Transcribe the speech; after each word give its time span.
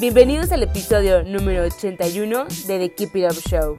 Bienvenidos 0.00 0.50
al 0.50 0.62
episodio 0.62 1.24
número 1.24 1.62
81 1.64 2.46
de 2.66 2.78
The 2.78 2.94
Keep 2.94 3.16
It 3.16 3.24
Up 3.30 3.38
Show. 3.50 3.76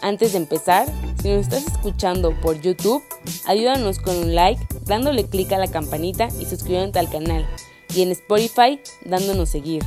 Antes 0.00 0.30
de 0.30 0.38
empezar, 0.38 0.86
si 1.20 1.28
nos 1.28 1.40
estás 1.40 1.66
escuchando 1.66 2.40
por 2.40 2.60
YouTube, 2.60 3.02
ayúdanos 3.46 3.98
con 3.98 4.16
un 4.16 4.36
like, 4.36 4.64
dándole 4.82 5.26
clic 5.26 5.50
a 5.50 5.58
la 5.58 5.66
campanita 5.66 6.28
y 6.38 6.44
suscribiéndote 6.44 7.00
al 7.00 7.10
canal. 7.10 7.44
Y 7.92 8.02
en 8.02 8.12
Spotify, 8.12 8.80
dándonos 9.06 9.50
seguir. 9.50 9.82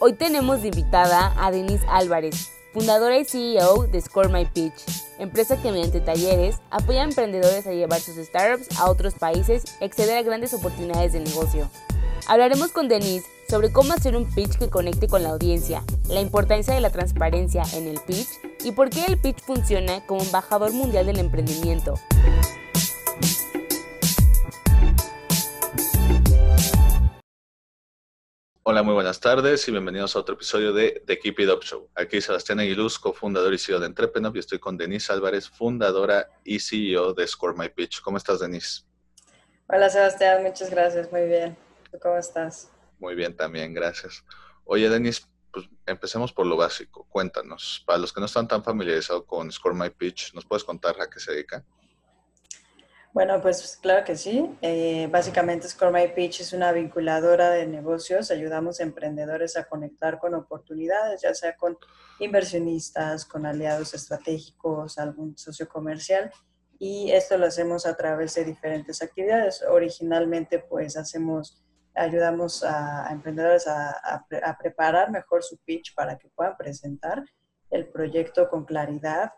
Hoy 0.00 0.14
tenemos 0.14 0.62
de 0.62 0.68
invitada 0.70 1.32
a 1.38 1.52
Denise 1.52 1.86
Álvarez, 1.88 2.50
fundadora 2.72 3.18
y 3.18 3.24
CEO 3.24 3.86
de 3.86 4.00
Score 4.00 4.32
My 4.32 4.46
Pitch, 4.46 4.82
empresa 5.20 5.62
que 5.62 5.70
mediante 5.70 6.00
talleres 6.00 6.56
apoya 6.70 7.02
a 7.02 7.04
emprendedores 7.04 7.68
a 7.68 7.72
llevar 7.72 8.00
sus 8.00 8.16
startups 8.16 8.76
a 8.76 8.90
otros 8.90 9.14
países 9.14 9.62
y 9.80 9.84
acceder 9.84 10.16
a 10.16 10.22
grandes 10.22 10.54
oportunidades 10.54 11.12
de 11.12 11.20
negocio. 11.20 11.70
Hablaremos 12.26 12.72
con 12.72 12.88
Denise 12.88 13.26
sobre 13.48 13.72
cómo 13.72 13.92
hacer 13.92 14.16
un 14.16 14.32
pitch 14.34 14.58
que 14.58 14.68
conecte 14.68 15.08
con 15.08 15.22
la 15.22 15.30
audiencia, 15.30 15.82
la 16.08 16.20
importancia 16.20 16.74
de 16.74 16.80
la 16.80 16.90
transparencia 16.90 17.62
en 17.74 17.86
el 17.86 18.00
pitch 18.00 18.28
y 18.64 18.72
por 18.72 18.90
qué 18.90 19.04
el 19.06 19.18
pitch 19.18 19.40
funciona 19.40 20.04
como 20.06 20.22
embajador 20.22 20.72
mundial 20.72 21.06
del 21.06 21.18
emprendimiento. 21.18 21.94
Hola, 28.62 28.82
muy 28.82 28.92
buenas 28.92 29.18
tardes 29.18 29.66
y 29.66 29.70
bienvenidos 29.70 30.14
a 30.14 30.18
otro 30.18 30.34
episodio 30.34 30.74
de 30.74 31.02
The 31.06 31.18
Keep 31.18 31.40
It 31.40 31.48
Up 31.48 31.62
Show. 31.62 31.88
Aquí 31.94 32.20
Sebastián 32.20 32.60
Aguiluz, 32.60 32.98
cofundador 32.98 33.54
y 33.54 33.58
CEO 33.58 33.80
de 33.80 33.86
Entrepreneur 33.86 34.36
y 34.36 34.40
estoy 34.40 34.58
con 34.58 34.76
Denise 34.76 35.10
Álvarez, 35.10 35.48
fundadora 35.48 36.28
y 36.44 36.60
CEO 36.60 37.14
de 37.14 37.26
Score 37.26 37.56
My 37.56 37.70
Pitch. 37.70 38.02
¿Cómo 38.02 38.18
estás, 38.18 38.40
Denise? 38.40 38.82
Hola, 39.68 39.88
Sebastián, 39.88 40.42
muchas 40.42 40.68
gracias, 40.68 41.10
muy 41.10 41.22
bien. 41.22 41.67
Cómo 42.00 42.16
estás? 42.16 42.70
Muy 42.98 43.14
bien, 43.14 43.36
también, 43.36 43.72
gracias. 43.74 44.24
Oye, 44.64 44.88
Denis, 44.88 45.26
pues 45.52 45.66
empecemos 45.86 46.32
por 46.32 46.46
lo 46.46 46.56
básico. 46.56 47.06
Cuéntanos, 47.08 47.82
para 47.86 47.98
los 47.98 48.12
que 48.12 48.20
no 48.20 48.26
están 48.26 48.48
tan 48.48 48.62
familiarizados 48.62 49.24
con 49.24 49.50
Score 49.50 49.74
My 49.74 49.90
Pitch, 49.90 50.34
¿nos 50.34 50.44
puedes 50.44 50.64
contar 50.64 51.00
a 51.00 51.08
qué 51.08 51.20
se 51.20 51.32
dedica? 51.32 51.64
Bueno, 53.12 53.40
pues 53.40 53.78
claro 53.80 54.04
que 54.04 54.16
sí. 54.16 54.56
Eh, 54.60 55.08
básicamente 55.10 55.68
Score 55.68 55.92
My 55.92 56.08
Pitch 56.14 56.40
es 56.40 56.52
una 56.52 56.72
vinculadora 56.72 57.50
de 57.50 57.66
negocios. 57.66 58.30
Ayudamos 58.30 58.78
a 58.78 58.82
emprendedores 58.82 59.56
a 59.56 59.64
conectar 59.64 60.18
con 60.18 60.34
oportunidades, 60.34 61.22
ya 61.22 61.34
sea 61.34 61.56
con 61.56 61.78
inversionistas, 62.20 63.24
con 63.24 63.46
aliados 63.46 63.94
estratégicos, 63.94 64.98
algún 64.98 65.36
socio 65.38 65.68
comercial. 65.68 66.30
Y 66.78 67.10
esto 67.10 67.38
lo 67.38 67.46
hacemos 67.46 67.86
a 67.86 67.96
través 67.96 68.34
de 68.34 68.44
diferentes 68.44 69.02
actividades. 69.02 69.64
Originalmente, 69.68 70.58
pues 70.60 70.96
hacemos 70.96 71.64
ayudamos 71.98 72.64
a, 72.64 73.08
emprendedores 73.10 73.66
a, 73.66 74.56
preparar 74.58 75.10
mejor 75.10 75.42
su 75.42 75.58
pitch 75.58 75.94
para 75.94 76.16
que 76.16 76.28
puedan 76.34 76.56
presentar 76.56 77.22
el 77.70 77.88
proyecto 77.88 78.48
con 78.48 78.64
claridad, 78.64 79.32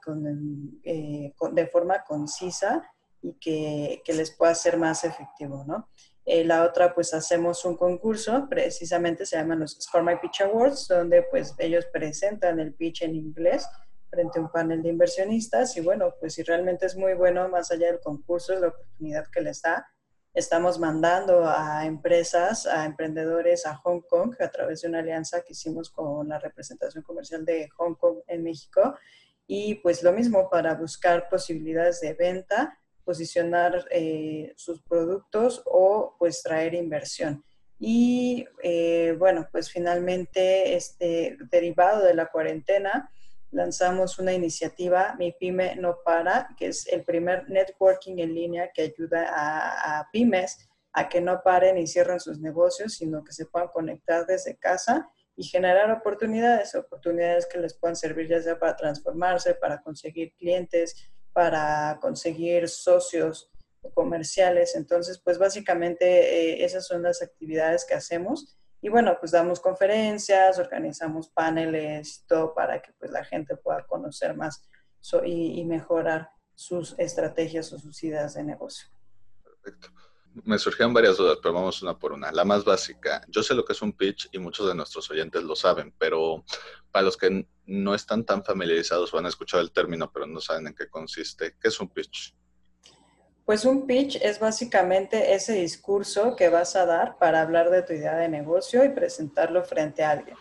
eh, 0.84 1.34
de 1.52 1.66
forma 1.66 2.04
concisa 2.04 2.82
y 3.22 3.34
que, 3.34 4.02
les 4.06 4.36
pueda 4.36 4.54
ser 4.54 4.76
más 4.76 5.04
efectivo, 5.04 5.64
¿no? 5.66 5.88
Eh, 6.24 6.44
la 6.44 6.64
otra, 6.64 6.94
pues 6.94 7.12
hacemos 7.12 7.64
un 7.64 7.76
concurso, 7.76 8.46
precisamente 8.48 9.26
se 9.26 9.36
llaman 9.36 9.60
los 9.60 9.72
Score 9.80 10.04
My 10.04 10.16
Pitch 10.16 10.42
Awards, 10.42 10.86
donde 10.86 11.22
pues 11.24 11.54
ellos 11.58 11.86
presentan 11.92 12.60
el 12.60 12.74
pitch 12.74 13.02
en 13.02 13.16
inglés 13.16 13.66
frente 14.10 14.38
a 14.38 14.42
un 14.42 14.50
panel 14.50 14.82
de 14.82 14.90
inversionistas 14.90 15.76
y 15.76 15.80
bueno, 15.80 16.14
pues 16.20 16.34
si 16.34 16.42
realmente 16.42 16.86
es 16.86 16.96
muy 16.96 17.14
bueno, 17.14 17.48
más 17.48 17.70
allá 17.70 17.86
del 17.86 18.00
concurso, 18.00 18.52
es 18.52 18.60
la 18.60 18.68
oportunidad 18.68 19.26
que 19.32 19.40
les 19.40 19.62
da 19.62 19.86
Estamos 20.32 20.78
mandando 20.78 21.44
a 21.44 21.84
empresas, 21.86 22.64
a 22.64 22.84
emprendedores 22.84 23.66
a 23.66 23.74
Hong 23.78 24.00
Kong 24.02 24.36
a 24.38 24.48
través 24.48 24.82
de 24.82 24.88
una 24.88 25.00
alianza 25.00 25.42
que 25.42 25.54
hicimos 25.54 25.90
con 25.90 26.28
la 26.28 26.38
representación 26.38 27.02
comercial 27.02 27.44
de 27.44 27.68
Hong 27.76 27.94
Kong 27.94 28.18
en 28.28 28.44
México. 28.44 28.94
Y 29.48 29.76
pues 29.76 30.04
lo 30.04 30.12
mismo 30.12 30.48
para 30.48 30.76
buscar 30.76 31.28
posibilidades 31.28 32.00
de 32.00 32.14
venta, 32.14 32.78
posicionar 33.04 33.84
eh, 33.90 34.52
sus 34.54 34.80
productos 34.82 35.62
o 35.66 36.14
pues 36.16 36.44
traer 36.44 36.74
inversión. 36.74 37.44
Y 37.80 38.46
eh, 38.62 39.16
bueno, 39.18 39.48
pues 39.50 39.68
finalmente, 39.68 40.76
este, 40.76 41.38
derivado 41.50 42.04
de 42.04 42.14
la 42.14 42.26
cuarentena, 42.26 43.10
lanzamos 43.52 44.18
una 44.18 44.32
iniciativa, 44.32 45.14
Mi 45.18 45.32
Pyme 45.32 45.76
No 45.76 45.98
Para, 46.04 46.48
que 46.56 46.68
es 46.68 46.86
el 46.86 47.04
primer 47.04 47.48
networking 47.48 48.18
en 48.18 48.34
línea 48.34 48.70
que 48.72 48.82
ayuda 48.82 49.28
a, 49.30 50.08
pymes 50.12 50.68
a 50.92 51.08
que 51.08 51.20
no 51.20 51.42
paren 51.42 51.78
y 51.78 51.86
cierren 51.86 52.20
sus 52.20 52.40
negocios, 52.40 52.94
sino 52.94 53.22
que 53.24 53.32
se 53.32 53.46
puedan 53.46 53.68
conectar 53.68 54.26
desde 54.26 54.56
casa 54.56 55.08
y 55.36 55.44
generar 55.44 55.90
oportunidades, 55.90 56.74
oportunidades 56.74 57.46
que 57.46 57.58
les 57.58 57.74
puedan 57.74 57.96
servir 57.96 58.28
ya 58.28 58.42
sea 58.42 58.58
para 58.58 58.76
transformarse, 58.76 59.54
para 59.54 59.80
conseguir 59.80 60.34
clientes, 60.34 61.10
para 61.32 61.98
conseguir 62.00 62.68
socios 62.68 63.50
comerciales. 63.94 64.74
Entonces, 64.74 65.18
pues 65.18 65.38
básicamente 65.38 66.04
eh, 66.06 66.64
esas 66.64 66.86
son 66.86 67.02
las 67.02 67.22
actividades 67.22 67.84
que 67.84 67.94
hacemos 67.94 68.59
y 68.82 68.88
bueno, 68.88 69.16
pues 69.18 69.32
damos 69.32 69.60
conferencias, 69.60 70.58
organizamos 70.58 71.28
paneles, 71.28 72.24
todo 72.26 72.54
para 72.54 72.80
que 72.80 72.92
pues 72.98 73.10
la 73.10 73.24
gente 73.24 73.56
pueda 73.56 73.86
conocer 73.86 74.34
más 74.34 74.62
y, 75.24 75.64
mejorar 75.64 76.30
sus 76.54 76.94
estrategias 76.98 77.72
o 77.72 77.78
sus 77.78 78.02
ideas 78.02 78.34
de 78.34 78.44
negocio. 78.44 78.88
Perfecto. 79.42 79.88
Me 80.44 80.58
surgieron 80.58 80.94
varias 80.94 81.16
dudas, 81.16 81.38
pero 81.42 81.54
vamos 81.54 81.82
una 81.82 81.98
por 81.98 82.12
una. 82.12 82.30
La 82.30 82.44
más 82.44 82.64
básica, 82.64 83.22
yo 83.28 83.42
sé 83.42 83.54
lo 83.54 83.64
que 83.64 83.72
es 83.72 83.82
un 83.82 83.92
pitch 83.92 84.28
y 84.32 84.38
muchos 84.38 84.68
de 84.68 84.74
nuestros 84.74 85.10
oyentes 85.10 85.42
lo 85.42 85.56
saben, 85.56 85.92
pero 85.98 86.44
para 86.92 87.04
los 87.04 87.16
que 87.16 87.46
no 87.66 87.94
están 87.94 88.24
tan 88.24 88.44
familiarizados 88.44 89.10
van 89.12 89.26
a 89.26 89.28
escuchar 89.28 89.60
el 89.60 89.72
término, 89.72 90.10
pero 90.12 90.26
no 90.26 90.40
saben 90.40 90.68
en 90.68 90.74
qué 90.74 90.88
consiste, 90.88 91.56
¿qué 91.60 91.68
es 91.68 91.80
un 91.80 91.88
pitch? 91.88 92.34
Pues 93.44 93.64
un 93.64 93.86
pitch 93.86 94.16
es 94.22 94.38
básicamente 94.38 95.34
ese 95.34 95.54
discurso 95.54 96.36
que 96.36 96.48
vas 96.48 96.76
a 96.76 96.86
dar 96.86 97.18
para 97.18 97.40
hablar 97.40 97.70
de 97.70 97.82
tu 97.82 97.92
idea 97.92 98.16
de 98.16 98.28
negocio 98.28 98.84
y 98.84 98.90
presentarlo 98.90 99.64
frente 99.64 100.04
a 100.04 100.10
alguien. 100.10 100.36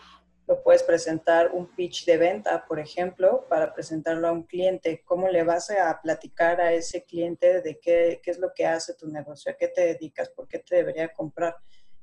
Lo 0.46 0.62
puedes 0.62 0.82
presentar 0.82 1.50
un 1.52 1.66
pitch 1.74 2.04
de 2.04 2.16
venta, 2.16 2.64
por 2.66 2.78
ejemplo, 2.78 3.46
para 3.48 3.72
presentarlo 3.72 4.28
a 4.28 4.32
un 4.32 4.44
cliente. 4.44 5.02
¿Cómo 5.04 5.28
le 5.28 5.44
vas 5.44 5.70
a 5.70 6.00
platicar 6.00 6.60
a 6.60 6.72
ese 6.72 7.04
cliente 7.04 7.62
de 7.62 7.78
qué, 7.78 8.20
qué 8.22 8.30
es 8.30 8.38
lo 8.38 8.52
que 8.54 8.66
hace 8.66 8.94
tu 8.94 9.08
negocio? 9.08 9.52
¿A 9.52 9.56
qué 9.56 9.68
te 9.68 9.82
dedicas? 9.82 10.28
¿Por 10.30 10.48
qué 10.48 10.58
te 10.58 10.76
debería 10.76 11.12
comprar? 11.12 11.56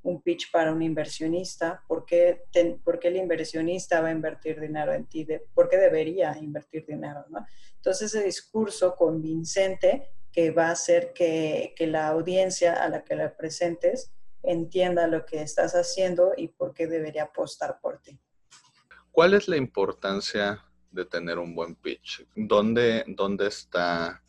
un 0.04 0.22
pitch 0.22 0.52
para 0.52 0.72
un 0.72 0.82
inversionista, 0.82 1.84
¿por 1.88 2.06
qué, 2.06 2.44
¿por 2.84 3.00
qué, 3.00 3.10
el 3.10 3.18
inversionista 3.18 4.00
va 4.00 4.08
a 4.08 4.12
invertir 4.12 4.60
dinero 4.60 4.94
en 4.94 5.06
ti? 5.06 5.28
¿Por 5.54 5.68
qué 5.68 5.78
debería 5.78 6.38
invertir 6.40 6.86
dinero? 6.86 7.26
¿no? 7.30 7.46
Entonces, 7.76 8.14
ese 8.14 8.24
discurso 8.24 8.96
convincente 8.96 10.12
que 10.38 10.52
va 10.52 10.68
a 10.68 10.72
hacer 10.74 11.14
que, 11.14 11.74
la 11.80 12.10
audiencia 12.10 12.74
a 12.84 12.90
la 12.90 13.04
que 13.04 13.16
la 13.16 13.36
presentes 13.36 14.12
entienda 14.44 15.08
lo 15.08 15.26
que 15.26 15.42
estás 15.42 15.74
haciendo 15.74 16.34
y 16.38 16.50
por 16.50 16.76
qué 16.76 16.86
debería 16.86 17.24
apostar 17.24 17.80
por 17.82 18.00
ti. 18.04 18.20
¿Cuál 19.12 19.34
es 19.34 19.48
la 19.48 19.58
importancia 19.58 20.64
de 20.92 21.06
tener 21.06 21.40
un 21.40 21.56
buen 21.56 21.74
pitch? 21.74 22.24
¿Dónde, 22.36 23.04
dónde 23.08 23.48
está 23.48 24.22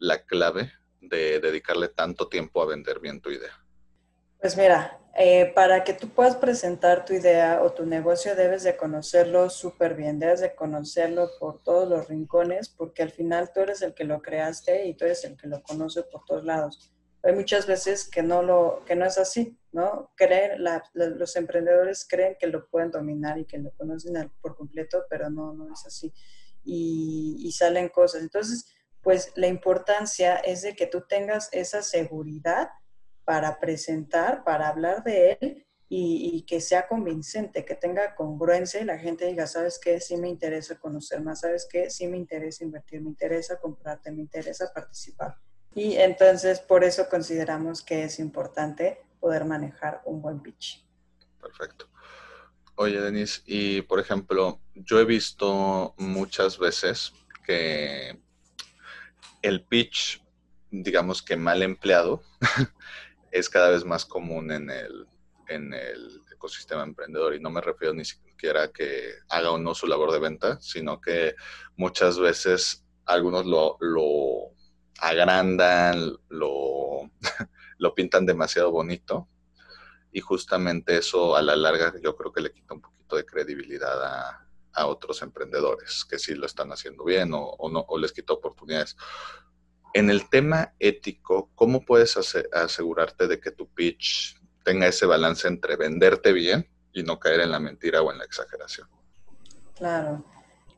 la 0.00 0.24
clave 0.24 0.72
de 1.00 1.38
dedicarle 1.38 1.86
tanto 1.86 2.26
tiempo 2.26 2.60
a 2.60 2.66
vender 2.66 2.98
bien 2.98 3.20
tu 3.20 3.30
idea? 3.30 3.64
Pues 4.40 4.56
mira, 4.56 4.98
eh, 5.14 5.52
para 5.54 5.84
que 5.84 5.92
tú 5.92 6.08
puedas 6.08 6.36
presentar 6.36 7.04
tu 7.04 7.12
idea 7.12 7.62
o 7.62 7.72
tu 7.72 7.84
negocio 7.84 8.34
debes 8.34 8.62
de 8.62 8.76
conocerlo 8.78 9.50
súper 9.50 9.94
bien, 9.94 10.18
debes 10.18 10.40
de 10.40 10.54
conocerlo 10.54 11.28
por 11.38 11.62
todos 11.62 11.86
los 11.86 12.08
rincones, 12.08 12.70
porque 12.70 13.02
al 13.02 13.10
final 13.10 13.52
tú 13.52 13.60
eres 13.60 13.82
el 13.82 13.92
que 13.92 14.04
lo 14.04 14.22
creaste 14.22 14.86
y 14.86 14.94
tú 14.94 15.04
eres 15.04 15.22
el 15.24 15.36
que 15.36 15.48
lo 15.48 15.62
conoce 15.62 16.02
por 16.04 16.24
todos 16.24 16.44
lados. 16.44 16.92
Hay 17.22 17.34
muchas 17.34 17.66
veces 17.66 18.08
que 18.08 18.22
no, 18.22 18.42
lo, 18.42 18.82
que 18.86 18.96
no 18.96 19.04
es 19.04 19.18
así, 19.18 19.56
¿no? 19.70 20.10
Creen, 20.16 20.64
los 20.94 21.36
emprendedores 21.36 22.06
creen 22.08 22.36
que 22.40 22.46
lo 22.46 22.66
pueden 22.68 22.90
dominar 22.90 23.38
y 23.38 23.44
que 23.44 23.58
lo 23.58 23.70
conocen 23.72 24.32
por 24.40 24.56
completo, 24.56 25.04
pero 25.10 25.30
no, 25.30 25.52
no 25.52 25.72
es 25.72 25.86
así. 25.86 26.12
Y, 26.64 27.36
y 27.38 27.52
salen 27.52 27.90
cosas. 27.90 28.22
Entonces, 28.22 28.66
pues 29.02 29.32
la 29.36 29.46
importancia 29.46 30.36
es 30.36 30.62
de 30.62 30.74
que 30.74 30.86
tú 30.86 31.02
tengas 31.02 31.48
esa 31.52 31.82
seguridad 31.82 32.70
para 33.24 33.60
presentar, 33.60 34.44
para 34.44 34.68
hablar 34.68 35.04
de 35.04 35.38
él 35.40 35.66
y, 35.88 36.42
que 36.46 36.60
sea 36.62 36.88
convincente, 36.88 37.66
que 37.66 37.74
tenga 37.74 38.14
congruencia 38.14 38.80
y 38.80 38.84
la 38.84 38.98
gente 38.98 39.26
diga, 39.26 39.46
¿sabes 39.46 39.78
qué? 39.78 40.00
Sí 40.00 40.16
me 40.16 40.28
interesa 40.28 40.78
conocer 40.78 41.20
más, 41.20 41.40
¿sabes 41.40 41.68
qué? 41.70 41.90
Sí 41.90 42.06
me 42.06 42.16
interesa 42.16 42.64
invertir, 42.64 43.02
me 43.02 43.10
interesa 43.10 43.60
comprarte, 43.60 44.10
me 44.10 44.22
interesa 44.22 44.72
participar. 44.72 45.36
Y 45.74 45.96
entonces 45.96 46.60
por 46.60 46.82
eso 46.82 47.08
consideramos 47.10 47.82
que 47.82 48.04
es 48.04 48.18
importante 48.18 49.02
poder 49.20 49.44
manejar 49.44 50.00
un 50.06 50.22
buen 50.22 50.40
pitch. 50.40 50.82
Perfecto. 51.40 51.88
Oye, 52.76 53.00
Denis, 53.00 53.42
y 53.44 53.82
por 53.82 54.00
ejemplo, 54.00 54.60
yo 54.74 54.98
he 54.98 55.04
visto 55.04 55.94
muchas 55.98 56.58
veces 56.58 57.12
que 57.44 58.18
el 59.42 59.62
pitch, 59.62 60.22
digamos 60.70 61.22
que 61.22 61.36
mal 61.36 61.62
empleado, 61.62 62.22
es 63.32 63.48
cada 63.48 63.70
vez 63.70 63.84
más 63.84 64.04
común 64.04 64.52
en 64.52 64.70
el, 64.70 65.08
en 65.48 65.74
el 65.74 66.22
ecosistema 66.32 66.84
emprendedor. 66.84 67.34
Y 67.34 67.40
no 67.40 67.50
me 67.50 67.60
refiero 67.60 67.94
ni 67.94 68.04
siquiera 68.04 68.64
a 68.64 68.72
que 68.72 69.14
haga 69.28 69.50
o 69.50 69.58
no 69.58 69.74
su 69.74 69.86
labor 69.88 70.12
de 70.12 70.20
venta, 70.20 70.60
sino 70.60 71.00
que 71.00 71.34
muchas 71.76 72.18
veces 72.18 72.84
algunos 73.06 73.46
lo, 73.46 73.76
lo 73.80 74.54
agrandan, 75.00 76.12
lo, 76.28 77.10
lo 77.78 77.94
pintan 77.94 78.26
demasiado 78.26 78.70
bonito. 78.70 79.28
Y 80.12 80.20
justamente 80.20 80.98
eso 80.98 81.34
a 81.34 81.42
la 81.42 81.56
larga 81.56 81.94
yo 82.00 82.14
creo 82.14 82.32
que 82.32 82.42
le 82.42 82.52
quita 82.52 82.74
un 82.74 82.82
poquito 82.82 83.16
de 83.16 83.24
credibilidad 83.24 84.04
a, 84.04 84.46
a 84.74 84.86
otros 84.86 85.22
emprendedores 85.22 86.04
que 86.04 86.18
sí 86.18 86.34
lo 86.34 86.46
están 86.46 86.72
haciendo 86.72 87.04
bien 87.04 87.30
o, 87.34 87.56
no, 87.70 87.84
o 87.88 87.98
les 87.98 88.12
quita 88.12 88.32
oportunidades. 88.32 88.96
En 89.94 90.08
el 90.08 90.28
tema 90.30 90.74
ético, 90.78 91.50
¿cómo 91.54 91.84
puedes 91.84 92.16
asegurarte 92.52 93.26
de 93.28 93.40
que 93.40 93.50
tu 93.50 93.68
pitch 93.68 94.40
tenga 94.64 94.86
ese 94.86 95.06
balance 95.06 95.46
entre 95.46 95.76
venderte 95.76 96.32
bien 96.32 96.66
y 96.92 97.02
no 97.02 97.18
caer 97.18 97.40
en 97.40 97.50
la 97.50 97.60
mentira 97.60 98.00
o 98.00 98.10
en 98.10 98.18
la 98.18 98.24
exageración? 98.24 98.88
Claro. 99.74 100.24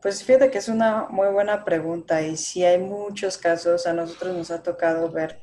Pues 0.02 0.22
fíjate 0.22 0.50
que 0.50 0.58
es 0.58 0.68
una 0.68 1.06
muy 1.08 1.28
buena 1.28 1.64
pregunta 1.64 2.22
y 2.22 2.36
sí 2.36 2.64
hay 2.64 2.78
muchos 2.78 3.38
casos, 3.38 3.86
a 3.86 3.92
nosotros 3.92 4.36
nos 4.36 4.50
ha 4.50 4.62
tocado 4.62 5.10
ver 5.10 5.40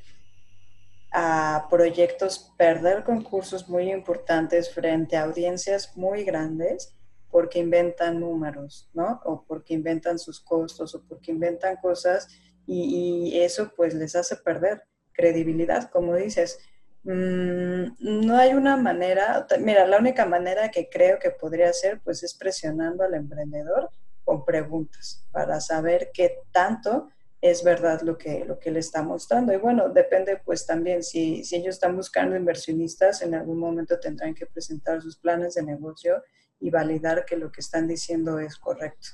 a 1.13 1.67
proyectos 1.69 2.53
perder 2.57 3.03
concursos 3.03 3.67
muy 3.67 3.91
importantes 3.91 4.73
frente 4.73 5.17
a 5.17 5.23
audiencias 5.23 5.95
muy 5.97 6.23
grandes 6.23 6.93
porque 7.29 7.59
inventan 7.59 8.19
números, 8.19 8.89
¿no? 8.93 9.21
O 9.25 9.43
porque 9.45 9.73
inventan 9.73 10.19
sus 10.19 10.39
costos 10.39 10.93
o 10.95 11.03
porque 11.03 11.31
inventan 11.31 11.77
cosas 11.77 12.27
y, 12.65 13.39
eso 13.39 13.73
pues 13.75 13.93
les 13.93 14.15
hace 14.15 14.35
perder 14.37 14.83
credibilidad, 15.13 15.89
como 15.89 16.15
dices. 16.15 16.59
Mm, 17.03 17.93
no 17.99 18.37
hay 18.37 18.53
una 18.53 18.77
manera, 18.77 19.47
mira, 19.59 19.87
la 19.87 19.97
única 19.97 20.25
manera 20.25 20.69
que 20.69 20.87
creo 20.89 21.17
que 21.17 21.31
podría 21.31 21.73
ser 21.73 21.99
pues 22.01 22.21
es 22.21 22.35
presionando 22.35 23.03
al 23.03 23.15
emprendedor 23.15 23.89
con 24.23 24.45
preguntas 24.45 25.25
para 25.31 25.59
saber 25.59 26.11
qué 26.13 26.37
tanto 26.51 27.09
es 27.41 27.63
verdad 27.63 28.01
lo 28.01 28.17
que, 28.17 28.45
lo 28.45 28.59
que 28.59 28.69
le 28.69 28.79
está 28.79 29.01
mostrando. 29.01 29.51
Y 29.51 29.57
bueno, 29.57 29.89
depende 29.89 30.39
pues 30.45 30.65
también 30.67 31.01
si, 31.01 31.43
si 31.43 31.55
ellos 31.55 31.75
están 31.75 31.95
buscando 31.95 32.35
inversionistas, 32.35 33.23
en 33.23 33.33
algún 33.33 33.57
momento 33.57 33.99
tendrán 33.99 34.35
que 34.35 34.45
presentar 34.45 35.01
sus 35.01 35.17
planes 35.17 35.55
de 35.55 35.63
negocio 35.63 36.21
y 36.59 36.69
validar 36.69 37.25
que 37.25 37.35
lo 37.35 37.51
que 37.51 37.61
están 37.61 37.87
diciendo 37.87 38.37
es 38.39 38.57
correcto. 38.57 39.09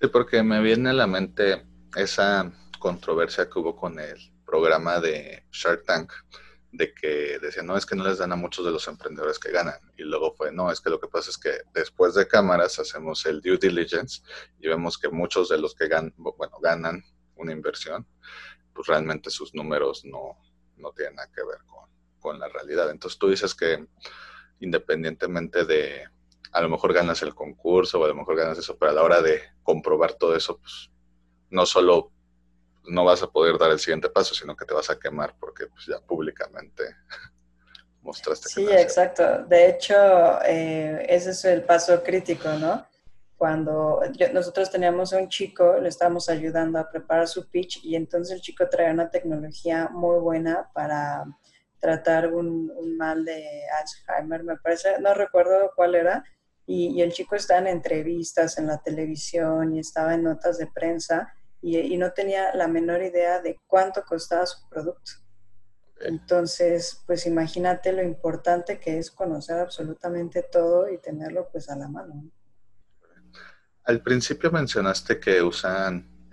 Sí, 0.00 0.08
porque 0.08 0.42
me 0.42 0.60
viene 0.60 0.90
a 0.90 0.94
la 0.94 1.06
mente 1.06 1.66
esa 1.96 2.52
controversia 2.78 3.48
que 3.48 3.58
hubo 3.58 3.76
con 3.76 3.98
el 3.98 4.18
programa 4.44 5.00
de 5.00 5.44
Shark 5.52 5.84
Tank, 5.84 6.12
de 6.72 6.92
que 6.92 7.38
decían, 7.38 7.66
no, 7.66 7.76
es 7.76 7.86
que 7.86 7.94
no 7.94 8.04
les 8.04 8.18
dan 8.18 8.32
a 8.32 8.36
muchos 8.36 8.64
de 8.66 8.72
los 8.72 8.86
emprendedores 8.88 9.38
que 9.38 9.52
ganan. 9.52 9.78
Y 9.96 10.02
luego 10.02 10.34
fue, 10.34 10.50
no, 10.52 10.70
es 10.70 10.80
que 10.80 10.90
lo 10.90 11.00
que 11.00 11.08
pasa 11.08 11.30
es 11.30 11.38
que 11.38 11.58
después 11.72 12.14
de 12.14 12.26
cámaras 12.26 12.78
hacemos 12.78 13.24
el 13.26 13.40
due 13.40 13.58
diligence 13.58 14.22
y 14.58 14.66
vemos 14.66 14.98
que 14.98 15.08
muchos 15.08 15.48
de 15.48 15.58
los 15.58 15.74
que 15.74 15.86
ganan, 15.86 16.12
bueno, 16.16 16.58
ganan 16.60 17.04
una 17.36 17.52
inversión, 17.52 18.06
pues 18.72 18.88
realmente 18.88 19.30
sus 19.30 19.54
números 19.54 20.04
no, 20.04 20.36
no 20.76 20.92
tienen 20.92 21.14
nada 21.16 21.30
que 21.32 21.44
ver 21.44 21.58
con, 21.66 21.88
con 22.18 22.40
la 22.40 22.48
realidad. 22.48 22.90
Entonces 22.90 23.18
tú 23.18 23.28
dices 23.28 23.54
que 23.54 23.86
independientemente 24.58 25.64
de, 25.64 26.04
a 26.52 26.60
lo 26.60 26.68
mejor 26.68 26.92
ganas 26.92 27.22
el 27.22 27.34
concurso 27.34 28.00
o 28.00 28.04
a 28.04 28.08
lo 28.08 28.14
mejor 28.14 28.36
ganas 28.36 28.58
eso, 28.58 28.76
pero 28.78 28.90
a 28.90 28.94
la 28.94 29.02
hora 29.02 29.22
de 29.22 29.42
comprobar 29.62 30.14
todo 30.14 30.34
eso, 30.34 30.58
pues 30.58 30.90
no 31.54 31.64
solo 31.64 32.10
no 32.86 33.04
vas 33.04 33.22
a 33.22 33.30
poder 33.30 33.56
dar 33.58 33.70
el 33.70 33.78
siguiente 33.78 34.10
paso, 34.10 34.34
sino 34.34 34.56
que 34.56 34.66
te 34.66 34.74
vas 34.74 34.90
a 34.90 34.98
quemar 34.98 35.34
porque 35.38 35.66
pues, 35.68 35.86
ya 35.86 35.98
públicamente 36.00 36.84
mostraste. 38.02 38.48
Sí, 38.48 38.66
exacto. 38.70 39.44
De 39.44 39.70
hecho, 39.70 39.94
eh, 40.44 41.06
ese 41.08 41.30
es 41.30 41.44
el 41.46 41.62
paso 41.62 42.02
crítico, 42.02 42.48
¿no? 42.58 42.86
Cuando 43.36 44.00
nosotros 44.32 44.70
teníamos 44.70 45.12
a 45.12 45.18
un 45.18 45.28
chico, 45.28 45.78
le 45.80 45.88
estábamos 45.88 46.28
ayudando 46.28 46.78
a 46.78 46.88
preparar 46.88 47.26
su 47.26 47.48
pitch 47.48 47.84
y 47.84 47.96
entonces 47.96 48.36
el 48.36 48.40
chico 48.40 48.68
traía 48.68 48.92
una 48.92 49.10
tecnología 49.10 49.88
muy 49.92 50.18
buena 50.20 50.70
para 50.72 51.24
tratar 51.78 52.32
un, 52.32 52.72
mal 52.96 53.24
de 53.24 53.62
Alzheimer, 53.78 54.44
me 54.44 54.56
parece, 54.56 54.98
no 55.00 55.12
recuerdo 55.12 55.72
cuál 55.76 55.94
era, 55.94 56.24
y, 56.66 57.02
el 57.02 57.12
chico 57.12 57.36
estaba 57.36 57.60
en 57.60 57.66
entrevistas 57.66 58.56
en 58.56 58.68
la 58.68 58.78
televisión 58.78 59.74
y 59.74 59.80
estaba 59.80 60.14
en 60.14 60.22
notas 60.22 60.56
de 60.56 60.66
prensa 60.66 61.34
y, 61.64 61.96
no 61.96 62.12
tenía 62.12 62.54
la 62.54 62.68
menor 62.68 63.02
idea 63.02 63.40
de 63.40 63.58
cuánto 63.66 64.04
costaba 64.04 64.44
su 64.44 64.68
producto. 64.68 65.12
Entonces, 66.00 67.02
pues 67.06 67.24
imagínate 67.24 67.92
lo 67.92 68.02
importante 68.02 68.78
que 68.78 68.98
es 68.98 69.10
conocer 69.10 69.58
absolutamente 69.58 70.42
todo 70.42 70.90
y 70.90 70.98
tenerlo 70.98 71.48
pues 71.50 71.70
a 71.70 71.76
la 71.76 71.88
mano. 71.88 72.30
Al 73.84 74.02
principio 74.02 74.50
mencionaste 74.50 75.18
que 75.18 75.42
usan 75.42 76.28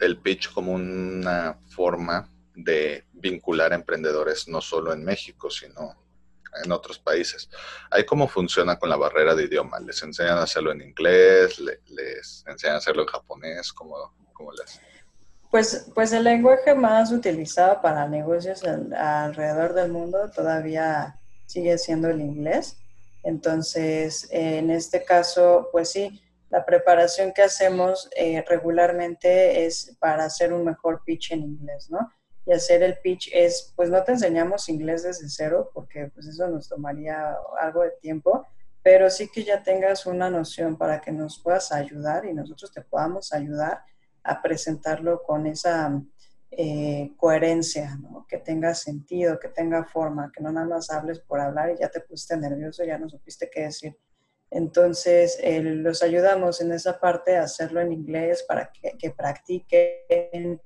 el 0.00 0.18
pitch 0.18 0.52
como 0.52 0.72
una 0.72 1.56
forma 1.68 2.28
de 2.56 3.04
vincular 3.12 3.72
a 3.72 3.76
emprendedores 3.76 4.48
no 4.48 4.60
solo 4.60 4.92
en 4.92 5.04
México, 5.04 5.50
sino 5.50 5.94
en 6.64 6.72
otros 6.72 6.98
países. 6.98 7.48
¿Ahí 7.90 8.04
cómo 8.04 8.26
funciona 8.26 8.76
con 8.76 8.88
la 8.88 8.96
barrera 8.96 9.36
de 9.36 9.44
idioma? 9.44 9.78
¿Les 9.78 10.02
enseñan 10.02 10.38
a 10.38 10.42
hacerlo 10.42 10.72
en 10.72 10.82
inglés? 10.82 11.60
¿Les 11.60 12.44
enseñan 12.46 12.76
a 12.76 12.78
hacerlo 12.78 13.02
en 13.02 13.08
japonés? 13.08 13.72
¿Cómo, 13.72 14.14
Pues, 15.50 15.90
pues 15.94 16.12
el 16.12 16.24
lenguaje 16.24 16.74
más 16.74 17.12
utilizado 17.12 17.80
para 17.80 18.08
negocios 18.08 18.62
alrededor 18.64 19.72
del 19.72 19.92
mundo 19.92 20.30
todavía 20.30 21.20
sigue 21.46 21.78
siendo 21.78 22.08
el 22.08 22.20
inglés. 22.20 22.76
Entonces, 23.22 24.28
en 24.30 24.70
este 24.70 25.04
caso, 25.04 25.68
pues 25.72 25.90
sí, 25.90 26.20
la 26.50 26.64
preparación 26.64 27.32
que 27.32 27.42
hacemos 27.42 28.10
eh, 28.16 28.44
regularmente 28.48 29.64
es 29.64 29.96
para 30.00 30.24
hacer 30.24 30.52
un 30.52 30.64
mejor 30.64 31.02
pitch 31.04 31.32
en 31.32 31.42
inglés, 31.42 31.88
¿no? 31.88 32.10
y 32.46 32.52
hacer 32.52 32.82
el 32.82 32.98
pitch 32.98 33.30
es, 33.32 33.72
pues 33.74 33.90
no 33.90 34.02
te 34.04 34.12
enseñamos 34.12 34.68
inglés 34.68 35.02
desde 35.02 35.28
cero, 35.28 35.70
porque 35.72 36.10
pues 36.14 36.26
eso 36.26 36.46
nos 36.48 36.68
tomaría 36.68 37.36
algo 37.60 37.82
de 37.82 37.92
tiempo, 38.02 38.46
pero 38.82 39.08
sí 39.08 39.28
que 39.28 39.44
ya 39.44 39.62
tengas 39.62 40.04
una 40.04 40.28
noción 40.28 40.76
para 40.76 41.00
que 41.00 41.10
nos 41.10 41.40
puedas 41.42 41.72
ayudar 41.72 42.26
y 42.26 42.34
nosotros 42.34 42.70
te 42.70 42.82
podamos 42.82 43.32
ayudar 43.32 43.82
a 44.24 44.42
presentarlo 44.42 45.22
con 45.22 45.46
esa 45.46 46.02
eh, 46.50 47.12
coherencia, 47.16 47.98
que 48.28 48.38
tenga 48.38 48.74
sentido, 48.74 49.38
que 49.38 49.48
tenga 49.48 49.84
forma, 49.84 50.30
que 50.34 50.42
no 50.42 50.50
nada 50.50 50.66
más 50.66 50.90
hables 50.90 51.20
por 51.20 51.40
hablar 51.40 51.70
y 51.70 51.78
ya 51.78 51.88
te 51.88 52.00
pusiste 52.00 52.36
nervioso, 52.36 52.84
ya 52.84 52.98
no 52.98 53.08
supiste 53.08 53.50
qué 53.50 53.62
decir. 53.62 53.96
Entonces, 54.50 55.38
los 55.62 56.02
ayudamos 56.02 56.60
en 56.60 56.72
esa 56.72 57.00
parte 57.00 57.36
a 57.36 57.42
hacerlo 57.42 57.80
en 57.80 57.92
inglés 57.92 58.44
para 58.46 58.70
que, 58.70 58.96
que 58.96 59.10
practiquen, 59.10 60.60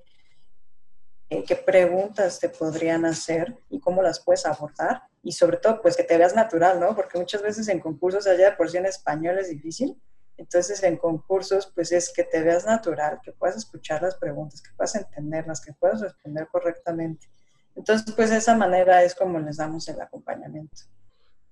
eh, 1.30 1.44
qué 1.44 1.56
preguntas 1.56 2.38
te 2.38 2.48
podrían 2.48 3.04
hacer 3.04 3.58
y 3.68 3.80
cómo 3.80 4.02
las 4.02 4.22
puedes 4.22 4.46
abordar. 4.46 5.02
Y 5.22 5.32
sobre 5.32 5.58
todo, 5.58 5.82
pues 5.82 5.96
que 5.96 6.04
te 6.04 6.16
veas 6.16 6.34
natural, 6.34 6.80
¿no? 6.80 6.94
Porque 6.94 7.18
muchas 7.18 7.42
veces 7.42 7.68
en 7.68 7.80
concursos 7.80 8.26
allá 8.26 8.50
de 8.50 8.56
por 8.56 8.70
sí 8.70 8.78
español 8.78 9.38
es 9.38 9.48
difícil. 9.50 10.00
Entonces, 10.38 10.82
en 10.84 10.96
concursos, 10.96 11.70
pues 11.74 11.90
es 11.90 12.12
que 12.14 12.22
te 12.22 12.42
veas 12.42 12.64
natural, 12.64 13.18
que 13.22 13.32
puedas 13.32 13.56
escuchar 13.56 14.02
las 14.02 14.14
preguntas, 14.14 14.62
que 14.62 14.70
puedas 14.76 14.94
entenderlas, 14.94 15.60
que 15.60 15.72
puedas 15.72 16.00
responder 16.00 16.46
correctamente. 16.50 17.28
Entonces, 17.74 18.14
pues 18.14 18.30
de 18.30 18.36
esa 18.36 18.56
manera 18.56 19.02
es 19.02 19.16
como 19.16 19.40
les 19.40 19.56
damos 19.56 19.88
el 19.88 20.00
acompañamiento. 20.00 20.82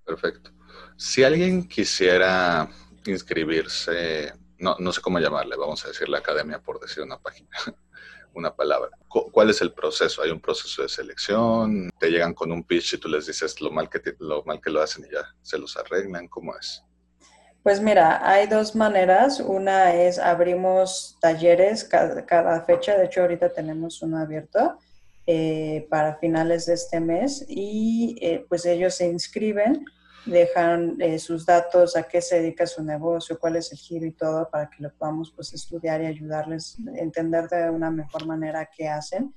Perfecto. 0.05 0.53
Si 0.97 1.25
alguien 1.25 1.69
quisiera 1.69 2.69
inscribirse, 3.07 4.33
no, 4.59 4.77
no 4.79 4.93
sé 4.93 5.01
cómo 5.01 5.19
llamarle, 5.19 5.57
vamos 5.57 5.85
a 5.85 5.89
decir 5.89 6.09
la 6.09 6.19
academia 6.19 6.61
por 6.61 6.79
decir 6.79 7.03
una 7.03 7.19
página, 7.19 7.51
una 8.35 8.55
palabra. 8.55 8.91
¿Cuál 9.09 9.51
es 9.51 9.61
el 9.63 9.73
proceso? 9.73 10.23
¿Hay 10.23 10.31
un 10.31 10.41
proceso 10.41 10.83
de 10.83 10.89
selección? 10.89 11.91
¿Te 11.99 12.09
llegan 12.09 12.35
con 12.35 12.53
un 12.53 12.63
pitch 12.63 12.95
y 12.95 12.99
tú 12.99 13.09
les 13.09 13.27
dices 13.27 13.61
lo 13.61 13.73
mal 13.73 13.91
que, 13.91 14.01
lo, 14.21 14.45
mal 14.45 14.61
que 14.61 14.71
lo 14.71 14.81
hacen 14.81 15.05
y 15.05 15.13
ya 15.13 15.27
se 15.43 15.59
los 15.59 15.77
arreglan? 15.77 16.29
¿Cómo 16.29 16.57
es? 16.57 16.86
Pues 17.67 17.81
mira, 17.81 18.21
hay 18.23 18.47
dos 18.47 18.77
maneras. 18.77 19.41
Una 19.41 19.93
es 19.93 20.21
abrimos 20.21 21.19
talleres 21.21 21.83
cada, 21.83 22.63
fecha. 22.63 22.97
De 22.97 23.07
hecho, 23.07 23.23
ahorita 23.23 23.49
tenemos 23.49 24.03
uno 24.03 24.19
abierto. 24.19 24.79
eh, 25.27 25.85
para 25.91 26.15
finales 26.19 26.67
de 26.67 26.75
este 26.75 27.01
mes 27.01 27.45
y 27.49 28.17
eh, 28.21 28.47
pues 28.49 28.67
ellos 28.67 28.95
se 28.95 29.07
inscriben, 29.09 29.85
dejan 30.27 30.97
eh, 31.01 31.19
sus 31.19 31.45
datos, 31.45 31.97
a 31.97 32.05
qué 32.05 32.21
se 32.23 32.37
dedica 32.41 32.69
su 32.69 32.85
negocio, 32.85 33.37
cuál 33.37 33.57
es 33.57 33.73
el 33.73 33.79
giro 33.79 34.07
y 34.07 34.13
todo 34.13 34.49
para 34.49 34.71
que 34.71 34.85
lo 34.85 34.95
podamos 34.95 35.33
pues 35.35 35.53
estudiar 35.53 36.01
y 36.03 36.07
ayudarles 36.07 36.79
a 36.87 37.01
entender 37.01 37.49
de 37.49 37.69
una 37.69 37.91
mejor 37.91 38.27
manera 38.27 38.71
qué 38.77 38.87
hacen. 38.87 39.35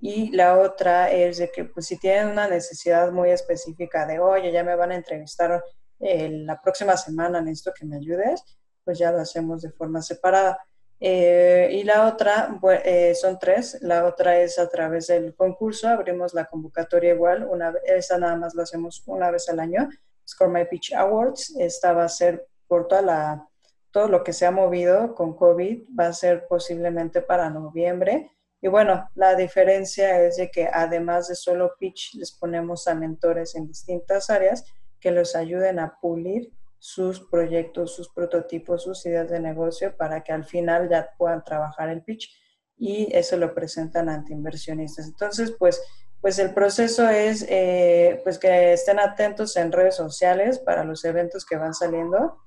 Y 0.00 0.30
la 0.34 0.58
otra 0.58 1.10
es 1.12 1.36
de 1.36 1.50
que 1.54 1.66
pues 1.66 1.84
si 1.84 1.98
tienen 1.98 2.28
una 2.28 2.48
necesidad 2.48 3.12
muy 3.12 3.28
específica 3.28 4.06
de, 4.06 4.18
oye, 4.18 4.50
ya 4.50 4.64
me 4.64 4.76
van 4.76 4.92
a 4.92 4.96
entrevistar 4.96 5.62
la 5.98 6.60
próxima 6.60 6.96
semana, 6.96 7.40
necesito 7.40 7.72
que 7.78 7.86
me 7.86 7.96
ayudes, 7.96 8.42
pues 8.84 8.98
ya 8.98 9.10
lo 9.10 9.18
hacemos 9.18 9.62
de 9.62 9.70
forma 9.70 10.02
separada. 10.02 10.58
Eh, 10.98 11.68
y 11.72 11.82
la 11.82 12.06
otra, 12.06 12.58
eh, 12.84 13.14
son 13.14 13.38
tres, 13.38 13.78
la 13.82 14.06
otra 14.06 14.40
es 14.40 14.58
a 14.58 14.68
través 14.68 15.08
del 15.08 15.34
concurso, 15.34 15.88
abrimos 15.88 16.32
la 16.32 16.46
convocatoria 16.46 17.12
igual, 17.12 17.44
una, 17.44 17.74
esa 17.84 18.16
nada 18.16 18.36
más 18.36 18.54
lo 18.54 18.62
hacemos 18.62 19.02
una 19.06 19.30
vez 19.30 19.48
al 19.50 19.60
año, 19.60 19.90
Score 20.26 20.50
My 20.50 20.64
Pitch 20.64 20.94
Awards, 20.94 21.54
esta 21.58 21.92
va 21.92 22.04
a 22.04 22.08
ser 22.08 22.46
por 22.66 22.88
toda 22.88 23.02
la, 23.02 23.48
todo 23.90 24.08
lo 24.08 24.24
que 24.24 24.32
se 24.32 24.46
ha 24.46 24.50
movido 24.50 25.14
con 25.14 25.36
COVID, 25.36 25.84
va 25.98 26.08
a 26.08 26.12
ser 26.12 26.46
posiblemente 26.48 27.20
para 27.20 27.50
noviembre. 27.50 28.32
Y 28.60 28.68
bueno, 28.68 29.08
la 29.14 29.34
diferencia 29.34 30.20
es 30.22 30.36
de 30.36 30.50
que 30.50 30.68
además 30.72 31.28
de 31.28 31.34
solo 31.34 31.74
pitch, 31.78 32.14
les 32.14 32.32
ponemos 32.32 32.88
a 32.88 32.94
mentores 32.94 33.54
en 33.54 33.66
distintas 33.66 34.30
áreas 34.30 34.64
que 35.06 35.12
los 35.12 35.36
ayuden 35.36 35.78
a 35.78 36.00
pulir 36.00 36.50
sus 36.80 37.20
proyectos, 37.20 37.94
sus 37.94 38.08
prototipos, 38.08 38.82
sus 38.82 39.06
ideas 39.06 39.30
de 39.30 39.38
negocio 39.38 39.96
para 39.96 40.24
que 40.24 40.32
al 40.32 40.44
final 40.44 40.88
ya 40.88 41.10
puedan 41.16 41.44
trabajar 41.44 41.90
el 41.90 42.02
pitch 42.02 42.28
y 42.76 43.08
eso 43.16 43.36
lo 43.36 43.54
presentan 43.54 44.08
ante 44.08 44.32
inversionistas. 44.32 45.06
Entonces, 45.06 45.54
pues, 45.56 45.80
pues 46.20 46.40
el 46.40 46.52
proceso 46.52 47.08
es 47.08 47.46
eh, 47.48 48.20
pues 48.24 48.36
que 48.40 48.72
estén 48.72 48.98
atentos 48.98 49.56
en 49.56 49.70
redes 49.70 49.94
sociales 49.94 50.58
para 50.58 50.82
los 50.82 51.04
eventos 51.04 51.46
que 51.46 51.56
van 51.56 51.72
saliendo. 51.72 52.38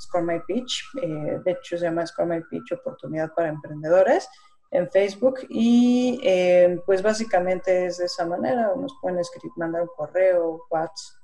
Score 0.00 0.22
My 0.22 0.38
Pitch, 0.46 0.80
eh, 1.02 1.40
de 1.44 1.50
hecho 1.50 1.76
se 1.76 1.86
llama 1.86 2.06
Score 2.06 2.28
My 2.28 2.40
Pitch 2.48 2.70
Oportunidad 2.70 3.32
para 3.34 3.48
Emprendedores 3.48 4.28
en 4.70 4.88
Facebook 4.92 5.40
y 5.48 6.20
eh, 6.22 6.80
pues 6.86 7.02
básicamente 7.02 7.86
es 7.86 7.98
de 7.98 8.04
esa 8.04 8.24
manera, 8.24 8.70
nos 8.76 8.94
pueden 9.02 9.18
escribir, 9.18 9.50
mandar 9.56 9.82
un 9.82 9.90
correo, 9.96 10.66
WhatsApp. 10.70 11.23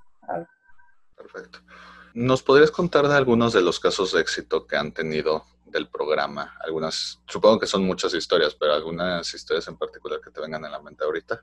Perfecto. 1.17 1.61
¿Nos 2.15 2.43
podrías 2.43 2.71
contar 2.71 3.07
de 3.07 3.15
algunos 3.15 3.53
de 3.53 3.63
los 3.63 3.79
casos 3.79 4.13
de 4.13 4.21
éxito 4.21 4.67
que 4.67 4.77
han 4.77 4.93
tenido 4.93 5.45
del 5.67 5.89
programa? 5.89 6.57
Algunas, 6.61 7.21
supongo 7.27 7.61
que 7.61 7.67
son 7.67 7.85
muchas 7.85 8.15
historias, 8.15 8.55
pero 8.55 8.75
algunas 8.75 9.33
historias 9.33 9.69
en 9.69 9.77
particular 9.77 10.21
que 10.21 10.31
te 10.31 10.41
vengan 10.41 10.65
a 10.65 10.71
la 10.71 10.81
mente 10.81 11.05
ahorita. 11.05 11.43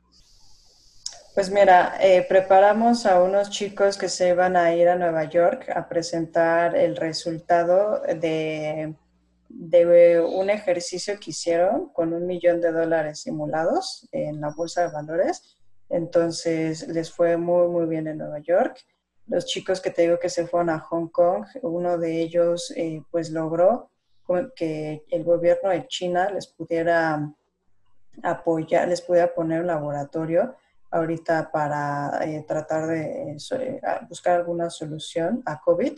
Pues 1.33 1.51
mira, 1.51 1.97
eh, 2.01 2.25
preparamos 2.27 3.05
a 3.05 3.21
unos 3.21 3.51
chicos 3.51 3.95
que 3.95 4.09
se 4.09 4.29
iban 4.29 4.57
a 4.57 4.73
ir 4.73 4.89
a 4.89 4.95
Nueva 4.95 5.25
York 5.25 5.69
a 5.69 5.87
presentar 5.87 6.75
el 6.75 6.95
resultado 6.95 8.01
de, 8.01 8.95
de 9.47 10.19
un 10.19 10.49
ejercicio 10.49 11.19
que 11.19 11.29
hicieron 11.29 11.89
con 11.93 12.13
un 12.13 12.25
millón 12.25 12.59
de 12.59 12.71
dólares 12.71 13.21
simulados 13.21 14.09
en 14.11 14.41
la 14.41 14.49
bolsa 14.49 14.87
de 14.87 14.93
valores. 14.93 15.56
Entonces 15.89 16.87
les 16.87 17.11
fue 17.11 17.37
muy, 17.37 17.67
muy 17.67 17.85
bien 17.85 18.07
en 18.07 18.17
Nueva 18.17 18.39
York 18.39 18.85
los 19.27 19.45
chicos 19.45 19.81
que 19.81 19.91
te 19.91 20.03
digo 20.03 20.19
que 20.19 20.29
se 20.29 20.47
fueron 20.47 20.69
a 20.69 20.79
Hong 20.79 21.09
Kong, 21.09 21.45
uno 21.61 21.97
de 21.97 22.21
ellos 22.21 22.73
eh, 22.75 23.01
pues 23.11 23.29
logró 23.29 23.91
que 24.55 25.05
el 25.09 25.23
gobierno 25.23 25.69
de 25.69 25.87
China 25.87 26.29
les 26.31 26.47
pudiera 26.47 27.33
apoyar, 28.23 28.87
les 28.87 29.01
pudiera 29.01 29.33
poner 29.33 29.61
un 29.61 29.67
laboratorio 29.67 30.55
ahorita 30.91 31.51
para 31.51 32.19
eh, 32.25 32.43
tratar 32.47 32.87
de 32.87 33.31
eh, 33.31 33.81
buscar 34.09 34.37
alguna 34.37 34.69
solución 34.69 35.43
a 35.45 35.59
COVID, 35.59 35.97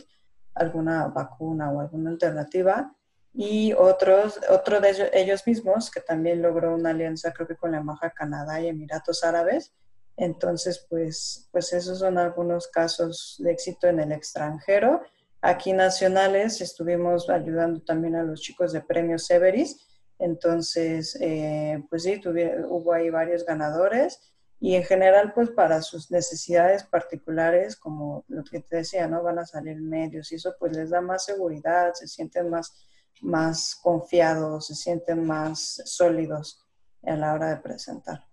alguna 0.54 1.08
vacuna 1.08 1.70
o 1.70 1.80
alguna 1.80 2.10
alternativa. 2.10 2.92
Y 3.32 3.72
otros, 3.74 4.40
otro 4.50 4.80
de 4.80 4.90
ellos, 4.90 5.08
ellos 5.12 5.46
mismos, 5.46 5.90
que 5.90 6.00
también 6.00 6.42
logró 6.42 6.74
una 6.74 6.90
alianza, 6.90 7.32
creo 7.32 7.46
que 7.46 7.56
con 7.56 7.72
la 7.72 7.78
Embajada 7.78 8.12
Canadá 8.12 8.60
y 8.60 8.68
Emiratos 8.68 9.22
Árabes, 9.24 9.72
entonces, 10.16 10.86
pues, 10.90 11.48
pues 11.50 11.72
esos 11.72 12.00
son 12.00 12.18
algunos 12.18 12.68
casos 12.68 13.36
de 13.38 13.52
éxito 13.52 13.86
en 13.86 14.00
el 14.00 14.12
extranjero. 14.12 15.00
Aquí 15.40 15.72
nacionales 15.72 16.60
estuvimos 16.60 17.30
ayudando 17.30 17.80
también 17.80 18.16
a 18.16 18.22
los 18.22 18.42
chicos 18.42 18.72
de 18.72 18.82
Premio 18.82 19.18
Severis. 19.18 19.86
Entonces, 20.18 21.16
eh, 21.22 21.82
pues 21.88 22.02
sí, 22.02 22.20
hubo 22.68 22.92
ahí 22.92 23.08
varios 23.08 23.46
ganadores 23.46 24.20
y 24.62 24.74
en 24.74 24.84
general, 24.84 25.32
pues 25.32 25.48
para 25.50 25.80
sus 25.80 26.10
necesidades 26.10 26.84
particulares, 26.84 27.76
como 27.76 28.26
lo 28.28 28.44
que 28.44 28.60
te 28.60 28.76
decía, 28.76 29.08
¿no? 29.08 29.22
Van 29.22 29.38
a 29.38 29.46
salir 29.46 29.80
medios 29.80 30.30
y 30.30 30.34
eso 30.34 30.54
pues 30.58 30.76
les 30.76 30.90
da 30.90 31.00
más 31.00 31.24
seguridad, 31.24 31.94
se 31.94 32.06
sienten 32.06 32.50
más, 32.50 32.74
más 33.22 33.76
confiados, 33.82 34.66
se 34.66 34.74
sienten 34.74 35.26
más 35.26 35.82
sólidos 35.84 36.64
a 37.02 37.16
la 37.16 37.34
hora 37.34 37.50
de 37.50 37.56
presentar. 37.56 38.26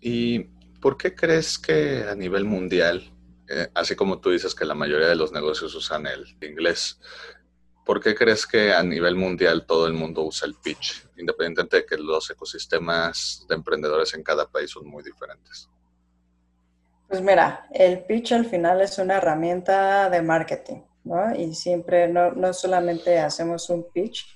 ¿Y 0.00 0.40
por 0.80 0.96
qué 0.96 1.14
crees 1.14 1.58
que 1.58 2.04
a 2.04 2.14
nivel 2.14 2.44
mundial, 2.44 3.02
eh, 3.48 3.68
así 3.74 3.94
como 3.94 4.20
tú 4.20 4.30
dices 4.30 4.54
que 4.54 4.64
la 4.64 4.74
mayoría 4.74 5.06
de 5.06 5.16
los 5.16 5.32
negocios 5.32 5.74
usan 5.74 6.06
el 6.06 6.36
inglés, 6.40 7.00
¿por 7.86 8.00
qué 8.00 8.14
crees 8.14 8.46
que 8.46 8.72
a 8.72 8.82
nivel 8.82 9.14
mundial 9.14 9.64
todo 9.64 9.86
el 9.86 9.92
mundo 9.92 10.22
usa 10.22 10.48
el 10.48 10.54
pitch, 10.54 11.06
independientemente 11.16 11.78
de 11.78 11.86
que 11.86 11.96
los 11.96 12.28
ecosistemas 12.30 13.46
de 13.48 13.54
emprendedores 13.54 14.12
en 14.14 14.24
cada 14.24 14.50
país 14.50 14.70
son 14.70 14.86
muy 14.88 15.04
diferentes? 15.04 15.68
Pues 17.08 17.20
mira, 17.20 17.66
el 17.70 18.04
pitch 18.04 18.32
al 18.32 18.46
final 18.46 18.80
es 18.80 18.98
una 18.98 19.18
herramienta 19.18 20.08
de 20.08 20.22
marketing, 20.22 20.80
¿no? 21.04 21.34
Y 21.34 21.54
siempre, 21.54 22.08
no, 22.08 22.32
no 22.32 22.52
solamente 22.52 23.18
hacemos 23.18 23.68
un 23.70 23.86
pitch 23.92 24.26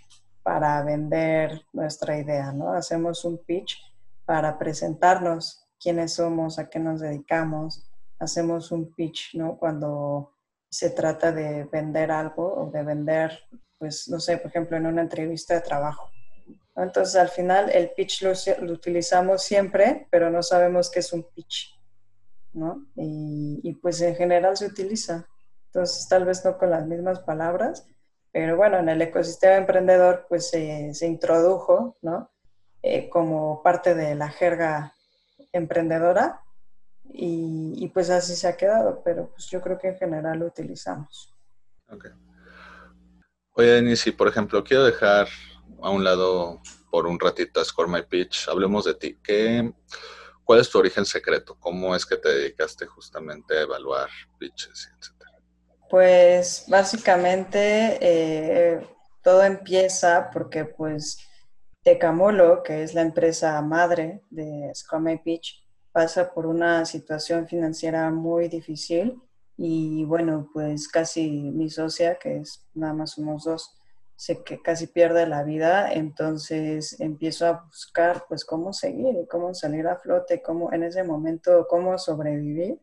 para 0.42 0.82
vender 0.82 1.62
nuestra 1.73 2.18
idea, 2.18 2.52
¿no? 2.52 2.73
Hacemos 2.73 3.25
un 3.25 3.38
pitch 3.38 3.78
para 4.25 4.58
presentarnos 4.58 5.66
quiénes 5.80 6.14
somos, 6.14 6.58
a 6.58 6.68
qué 6.68 6.78
nos 6.78 7.00
dedicamos. 7.00 7.88
Hacemos 8.18 8.73
un 8.73 8.94
pitch, 8.94 9.35
¿no? 9.35 9.58
Cuando 9.58 10.32
se 10.68 10.90
trata 10.90 11.32
de 11.32 11.64
vender 11.64 12.11
algo 12.11 12.52
o 12.54 12.70
de 12.70 12.82
vender, 12.82 13.38
pues, 13.78 14.08
no 14.08 14.20
sé, 14.20 14.38
por 14.38 14.50
ejemplo, 14.50 14.76
en 14.76 14.87
una 14.87 15.02
entrevista 15.02 15.54
de 15.54 15.61
trabajo. 15.61 16.11
Entonces, 16.76 17.16
al 17.16 17.30
final, 17.30 17.70
el 17.70 17.90
pitch 17.90 18.23
lo, 18.23 18.32
utilizamos 18.73 19.42
siempre, 19.42 20.06
pero 20.11 20.30
no 20.30 20.42
sabemos 20.42 20.90
qué 20.90 20.99
es 20.99 21.12
un 21.12 21.23
pitch, 21.35 21.75
¿no? 22.52 22.87
Y, 22.94 23.73
pues 23.80 24.00
en 24.02 24.14
general 24.14 24.56
se 24.56 24.66
utiliza. 24.66 25.26
Entonces, 25.66 26.08
tal 26.08 26.25
vez 26.25 26.44
no 26.44 26.58
con 26.58 26.70
las 26.70 26.87
mismas 26.87 27.20
palabras, 27.20 27.87
pero 28.32 28.56
bueno, 28.56 28.78
en 28.78 28.88
el 28.88 29.02
ecosistema 29.02 29.56
emprendedor, 29.56 30.26
pues 30.28 30.50
se 30.50 31.06
introdujo, 31.06 31.96
¿no? 32.02 32.30
Eh, 32.88 33.08
como 33.08 33.64
parte 33.64 33.96
de 33.96 34.14
la 34.14 34.28
jerga 34.28 34.94
emprendedora 35.50 36.40
y, 37.12 37.90
pues 37.92 38.11
así 38.11 38.37
se 38.37 38.46
ha 38.46 38.56
quedado, 38.56 39.02
pero 39.04 39.30
pues 39.30 39.49
yo 39.50 39.61
creo 39.61 39.76
que 39.76 39.88
en 39.88 39.96
general 39.96 40.38
lo 40.38 40.46
utilizamos. 40.46 41.35
Okay. 41.88 42.12
Oye, 43.54 43.70
Denis, 43.73 44.04
por 44.16 44.28
ejemplo 44.28 44.62
quiero 44.62 44.85
dejar 44.85 45.26
a 45.82 45.90
un 45.90 46.04
lado 46.04 46.61
por 46.88 47.06
un 47.06 47.18
ratito 47.18 47.61
a 47.61 47.64
Score 47.64 47.88
My 47.88 48.02
Pitch, 48.02 48.49
hablemos 48.49 48.85
de 48.85 48.94
ti. 48.94 49.18
¿Qué, 49.20 49.73
¿Cuál 50.44 50.61
es 50.61 50.70
tu 50.70 50.78
origen 50.78 51.04
secreto? 51.04 51.56
¿Cómo 51.58 51.96
es 51.96 52.06
que 52.06 52.18
te 52.18 52.28
dedicaste 52.28 52.87
justamente 52.87 53.58
a 53.58 53.62
evaluar 53.62 54.08
pitches, 54.38 54.92
etcétera? 54.96 55.15
Pues 55.88 56.64
básicamente 56.69 57.99
eh, 58.00 58.81
todo 59.23 59.43
empieza 59.45 60.31
porque 60.33 60.64
pues 60.64 61.19
Tecamolo, 61.83 62.62
que 62.64 62.83
es 62.83 62.95
la 62.95 63.02
empresa 63.02 63.61
madre 63.62 64.23
de 64.31 64.73
Scrum 64.75 65.07
Pitch, 65.23 65.64
pasa 65.93 66.33
por 66.35 66.47
una 66.47 66.85
situación 66.85 67.47
financiera 67.47 68.11
muy 68.11 68.49
difícil 68.49 69.23
y 69.57 70.05
bueno, 70.05 70.50
pues 70.52 70.88
casi 70.88 71.31
mi 71.31 71.71
socia, 71.71 72.19
que 72.19 72.38
es 72.38 72.66
nada 72.75 72.93
más 72.93 73.16
unos 73.16 73.45
dos, 73.45 73.78
sé 74.16 74.43
que 74.43 74.61
casi 74.61 74.88
pierde 74.88 75.26
la 75.26 75.43
vida, 75.45 75.93
entonces 75.93 77.00
empiezo 77.00 77.47
a 77.47 77.64
buscar 77.66 78.25
pues 78.28 78.45
cómo 78.45 78.73
seguir 78.73 79.16
y 79.23 79.26
cómo 79.26 79.55
salir 79.55 79.87
a 79.87 79.97
flote, 79.97 80.43
cómo 80.43 80.73
en 80.73 80.83
ese 80.83 81.05
momento, 81.05 81.66
cómo 81.69 81.97
sobrevivir. 81.99 82.78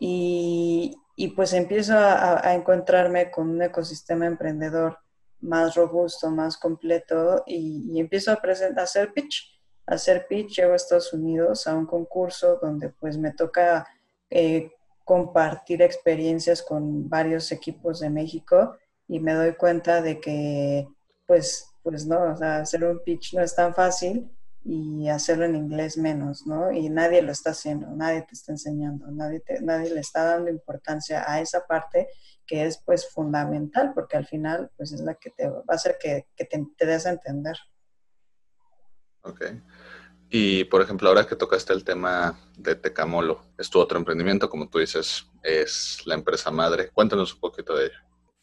Y, 0.00 0.96
y 1.16 1.28
pues 1.28 1.52
empiezo 1.52 1.94
a, 1.96 2.54
encontrarme 2.54 3.30
con 3.30 3.50
un 3.50 3.62
ecosistema 3.62 4.26
emprendedor 4.26 4.98
más 5.40 5.74
robusto, 5.74 6.30
más 6.30 6.56
completo 6.56 7.42
y, 7.46 7.98
empiezo 7.98 8.30
a, 8.30 8.34
a 8.34 8.82
hacer 8.82 9.12
pitch. 9.12 9.60
A 9.86 9.94
hacer 9.94 10.26
pitch, 10.28 10.58
llego 10.58 10.72
a 10.72 10.76
Estados 10.76 11.12
Unidos 11.12 11.66
a 11.66 11.74
un 11.74 11.86
concurso 11.86 12.58
donde 12.62 12.90
pues 12.90 13.18
me 13.18 13.32
toca 13.32 13.86
eh, 14.30 14.70
compartir 15.04 15.82
experiencias 15.82 16.62
con 16.62 17.08
varios 17.08 17.50
equipos 17.50 18.00
de 18.00 18.10
México 18.10 18.76
y 19.08 19.20
me 19.20 19.32
doy 19.32 19.54
cuenta 19.54 20.02
de 20.02 20.20
que 20.20 20.86
pues 21.26 21.68
pues 21.82 22.06
no, 22.06 22.22
hacer 22.22 22.84
un 22.84 23.02
pitch 23.02 23.34
no 23.34 23.42
es 23.42 23.56
tan 23.56 23.74
fácil 23.74 24.30
y 24.70 25.08
hacerlo 25.08 25.46
en 25.46 25.56
inglés 25.56 25.96
menos, 25.96 26.46
¿no? 26.46 26.70
Y 26.70 26.90
nadie 26.90 27.22
lo 27.22 27.32
está 27.32 27.50
haciendo, 27.52 27.86
nadie 27.96 28.20
te 28.20 28.34
está 28.34 28.52
enseñando, 28.52 29.10
nadie, 29.10 29.42
nadie 29.62 29.88
le 29.88 30.00
está 30.00 30.24
dando 30.24 30.50
importancia 30.50 31.24
a 31.26 31.40
esa 31.40 31.66
parte 31.66 32.08
que 32.46 32.66
es 32.66 32.76
pues 32.84 33.08
fundamental, 33.10 33.92
porque 33.94 34.18
al 34.18 34.26
final 34.26 34.70
pues 34.76 34.92
es 34.92 35.00
la 35.00 35.14
que 35.14 35.30
te 35.30 35.48
va 35.48 35.62
a 35.66 35.74
hacer 35.74 35.96
que, 35.98 36.26
te, 36.36 36.66
te 36.76 36.86
des 36.86 37.06
a 37.06 37.12
entender. 37.12 37.56
Ok. 39.22 39.42
Y 40.28 40.64
por 40.64 40.82
ejemplo, 40.82 41.08
ahora 41.08 41.26
que 41.26 41.34
tocaste 41.34 41.72
el 41.72 41.82
tema 41.82 42.38
de 42.58 42.74
Tecamolo, 42.74 43.40
es 43.56 43.70
tu 43.70 43.78
otro 43.78 43.98
emprendimiento, 43.98 44.50
como 44.50 44.68
tú 44.68 44.80
dices, 44.80 45.30
es 45.42 46.02
la 46.04 46.14
empresa 46.14 46.50
madre. 46.50 46.90
Cuéntanos 46.90 47.32
un 47.32 47.40
poquito 47.40 47.74
de 47.74 47.86
ello. 47.86 47.98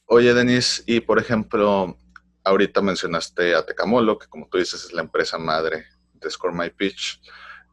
Oye, 0.08 0.34
Denis, 0.34 0.84
y 0.88 1.02
por 1.02 1.20
ejemplo, 1.20 2.00
ahorita 2.44 2.82
mencionaste 2.82 3.54
a 3.54 3.64
Tecamolo, 3.64 4.18
que 4.18 4.26
como 4.26 4.48
tú 4.48 4.58
dices 4.58 4.86
es 4.86 4.92
la 4.92 5.04
empresa 5.04 5.38
madre 5.38 5.86
de 6.20 6.30
Score. 6.30 6.54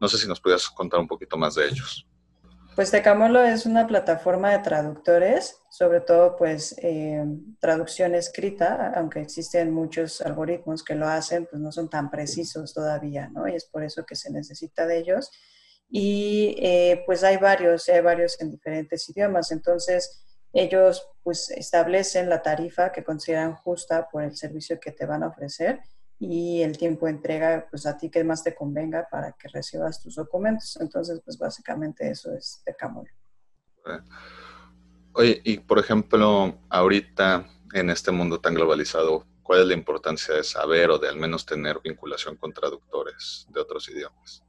No 0.01 0.09
sé 0.09 0.19
si 0.19 0.27
nos 0.27 0.41
pudieras 0.41 0.69
contar 0.69 1.01
un 1.01 1.07
poquito 1.07 1.37
más 1.37 1.55
de 1.55 1.67
ellos. 1.67 2.07
Pues 2.75 2.91
Tecamolo 2.91 3.43
es 3.43 3.67
una 3.67 3.87
plataforma 3.87 4.51
de 4.51 4.61
traductores, 4.61 5.59
sobre 5.71 6.01
todo 6.01 6.37
pues 6.37 6.75
eh, 6.79 7.23
traducción 7.61 8.15
escrita, 8.15 8.95
aunque 8.97 9.21
existen 9.21 9.71
muchos 9.71 10.23
algoritmos 10.23 10.83
que 10.83 10.95
lo 10.95 11.07
hacen, 11.07 11.47
pues 11.51 11.61
no 11.61 11.71
son 11.71 11.91
tan 11.91 12.11
precisos 12.11 12.73
todavía, 12.73 13.29
¿no? 13.29 13.47
Y 13.47 13.55
es 13.57 13.67
por 13.67 13.85
eso 13.85 14.07
que 14.07 14.17
se 14.17 14.31
necesita 14.31 14.87
de 14.87 14.99
ellos. 14.99 15.31
Y 15.91 16.57
eh, 16.59 17.03
pues 17.05 17.23
hay 17.25 17.37
varios, 17.37 17.91
hay 17.91 18.01
varios 18.01 18.41
en 18.41 18.51
diferentes 18.51 19.07
idiomas, 19.11 19.53
entonces 19.53 20.25
ellos 20.55 21.07
pues 21.23 21.51
establecen 21.51 22.31
la 22.31 22.41
tarifa 22.41 22.91
que 22.91 23.05
consideran 23.05 23.55
justa 23.55 24.09
por 24.11 24.23
el 24.23 24.35
servicio 24.35 24.81
que 24.81 24.93
te 24.93 25.05
van 25.05 25.23
a 25.23 25.29
ofrecer 25.29 25.81
y 26.25 26.63
el 26.63 26.79
tiempo 26.79 27.07
de 27.07 27.13
entrega, 27.13 27.67
pues 27.69 27.85
a 27.85 27.97
ti 27.97 28.09
que 28.09 28.23
más 28.23 28.45
te 28.45 28.55
convenga 28.55 29.09
para 29.11 29.33
que 29.33 29.49
recibas 29.49 30.01
tus 30.01 30.15
documentos. 30.15 30.79
Entonces, 30.81 31.21
pues 31.25 31.37
básicamente 31.37 32.09
eso 32.09 32.33
es 32.33 32.63
de 32.65 32.77
Camol. 32.77 33.11
Oye, 35.15 35.41
y 35.43 35.59
por 35.59 35.81
ejemplo, 35.81 36.61
ahorita 36.69 37.45
en 37.75 37.91
este 37.91 38.13
mundo 38.13 38.41
tan 38.41 38.55
globalizado, 38.55 39.27
¿cuál 39.43 39.63
es 39.63 39.67
la 39.67 39.75
importancia 39.75 40.37
de 40.37 40.45
saber 40.45 40.91
o 40.91 40.99
de 40.99 41.09
al 41.09 41.17
menos 41.17 41.45
tener 41.45 41.81
vinculación 41.83 42.37
con 42.37 42.53
traductores 42.53 43.49
de 43.51 43.61
otros 43.61 43.89
idiomas? 43.89 44.45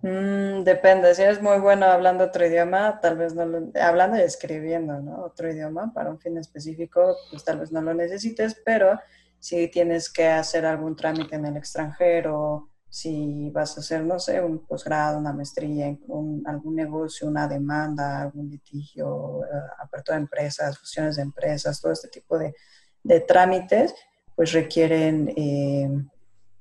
Mm, 0.00 0.64
depende, 0.64 1.14
si 1.14 1.22
eres 1.22 1.42
muy 1.42 1.58
bueno 1.58 1.84
hablando 1.84 2.24
otro 2.24 2.46
idioma, 2.46 2.98
tal 3.00 3.18
vez 3.18 3.34
no 3.34 3.44
lo, 3.44 3.70
hablando 3.78 4.16
y 4.16 4.22
escribiendo, 4.22 4.98
¿no? 5.00 5.22
Otro 5.22 5.50
idioma 5.52 5.92
para 5.92 6.10
un 6.10 6.18
fin 6.18 6.38
específico, 6.38 7.14
pues 7.30 7.44
tal 7.44 7.60
vez 7.60 7.70
no 7.70 7.82
lo 7.82 7.92
necesites, 7.92 8.60
pero 8.64 8.98
si 9.42 9.66
tienes 9.66 10.08
que 10.08 10.28
hacer 10.28 10.64
algún 10.64 10.94
trámite 10.94 11.34
en 11.34 11.46
el 11.46 11.56
extranjero, 11.56 12.68
si 12.88 13.50
vas 13.50 13.76
a 13.76 13.80
hacer, 13.80 14.04
no 14.04 14.20
sé, 14.20 14.40
un 14.40 14.64
posgrado, 14.64 15.18
una 15.18 15.32
maestría, 15.32 15.96
un, 16.06 16.44
algún 16.46 16.76
negocio, 16.76 17.26
una 17.26 17.48
demanda, 17.48 18.22
algún 18.22 18.48
litigio, 18.48 19.42
eh, 19.42 19.48
apertura 19.80 20.16
de 20.16 20.22
empresas, 20.22 20.78
fusiones 20.78 21.16
de 21.16 21.22
empresas, 21.22 21.80
todo 21.80 21.90
este 21.90 22.06
tipo 22.06 22.38
de, 22.38 22.54
de 23.02 23.18
trámites, 23.18 23.92
pues 24.36 24.52
requieren 24.52 25.34
eh, 25.36 25.90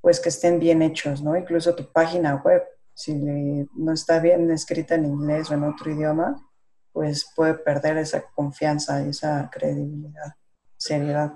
pues 0.01 0.19
que 0.19 0.29
estén 0.29 0.57
bien 0.57 0.81
hechos, 0.81 1.21
¿no? 1.21 1.37
Incluso 1.37 1.75
tu 1.75 1.91
página 1.91 2.41
web, 2.43 2.63
si 2.95 3.13
no 3.13 3.93
está 3.93 4.17
bien 4.17 4.49
escrita 4.49 4.95
en 4.95 5.05
inglés 5.05 5.51
o 5.51 5.53
en 5.53 5.65
otro 5.65 5.91
idioma, 5.91 6.49
pues 6.91 7.31
puede 7.35 7.53
perder 7.53 7.99
esa 7.99 8.23
confianza 8.33 9.05
y 9.05 9.09
esa 9.09 9.51
credibilidad, 9.51 10.33
seriedad. 10.77 11.33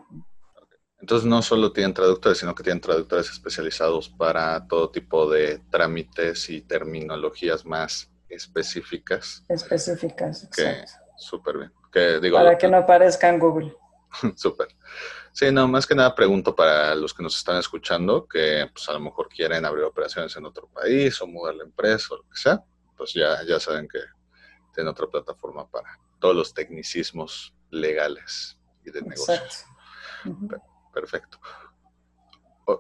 Entonces 1.00 1.28
no 1.28 1.42
solo 1.42 1.72
tienen 1.72 1.94
traductores, 1.94 2.38
sino 2.38 2.56
que 2.56 2.64
tienen 2.64 2.82
traductores 2.82 3.30
especializados 3.30 4.10
para 4.10 4.66
todo 4.68 4.90
tipo 4.90 5.30
de 5.30 5.60
trámites 5.70 6.50
y 6.50 6.62
terminologías 6.62 7.66
más 7.66 8.10
específicas. 8.30 9.44
Específicas, 9.50 10.44
exacto. 10.46 10.94
Súper 11.18 11.58
bien. 11.58 11.74
Que, 11.92 12.20
digo, 12.20 12.38
para 12.38 12.58
que 12.58 12.68
no 12.68 12.78
aparezca 12.78 13.30
en 13.30 13.40
Google. 13.40 13.76
Súper. 14.36 14.68
Sí, 15.32 15.52
no, 15.52 15.68
más 15.68 15.86
que 15.86 15.96
nada 15.96 16.16
pregunto 16.16 16.56
para 16.56 16.96
los 16.96 17.14
que 17.14 17.24
nos 17.24 17.38
están 17.38 17.58
escuchando, 17.58 18.28
que 18.28 18.70
pues 18.74 18.88
a 18.90 18.94
lo 18.94 19.02
mejor 19.02 19.28
quieren 19.30 19.66
abrir 19.66 19.84
operaciones 19.84 20.36
en 20.36 20.46
otro 20.46 20.68
país 20.68 21.22
o 21.22 21.28
mudar 21.28 21.56
la 21.56 21.64
empresa 21.66 22.14
o 22.14 22.18
lo 22.18 22.24
que 22.24 22.38
sea, 22.38 22.64
pues 22.98 23.14
ya, 23.14 23.44
ya 23.44 23.60
saben 23.60 23.88
que 23.88 24.00
tienen 24.74 24.92
otra 24.92 25.08
plataforma 25.08 25.70
para 25.70 26.00
todos 26.20 26.36
los 26.36 26.54
tecnicismos 26.54 27.54
legales 27.70 28.58
y 28.86 28.92
de 28.92 29.02
negocio. 29.02 29.36
Exacto. 29.36 30.75
Perfecto. 30.96 31.40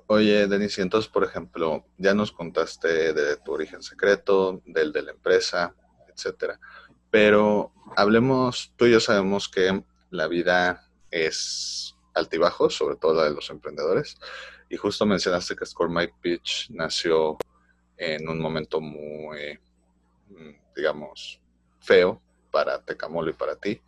oye, 0.07 0.47
Denis, 0.47 0.79
entonces, 0.79 1.11
por 1.11 1.25
ejemplo, 1.25 1.85
ya 1.97 2.13
nos 2.13 2.31
contaste 2.31 3.11
de 3.11 3.35
tu 3.35 3.51
origen 3.51 3.83
secreto, 3.83 4.61
del 4.65 4.93
de 4.93 5.01
la 5.03 5.11
empresa, 5.11 5.75
etcétera. 6.07 6.57
Pero 7.11 7.73
hablemos, 7.97 8.71
tú 8.77 8.85
y 8.85 8.93
yo 8.93 9.01
sabemos 9.01 9.49
que 9.49 9.83
la 10.11 10.27
vida 10.27 10.89
es 11.11 11.97
altibajos, 12.13 12.73
sobre 12.73 12.95
todo 12.95 13.15
la 13.15 13.25
de 13.25 13.35
los 13.35 13.49
emprendedores. 13.49 14.17
Y 14.69 14.77
justo 14.77 15.05
mencionaste 15.05 15.57
que 15.57 15.65
Score 15.65 15.89
My 15.89 16.07
Pitch 16.21 16.69
nació 16.69 17.37
en 17.97 18.29
un 18.29 18.39
momento 18.39 18.79
muy, 18.79 19.59
mm, 20.29 20.73
digamos, 20.73 21.41
feo 21.81 22.21
para 22.49 22.81
Tecamolo 22.81 23.29
y 23.29 23.33
para 23.33 23.57
ti. 23.57 23.81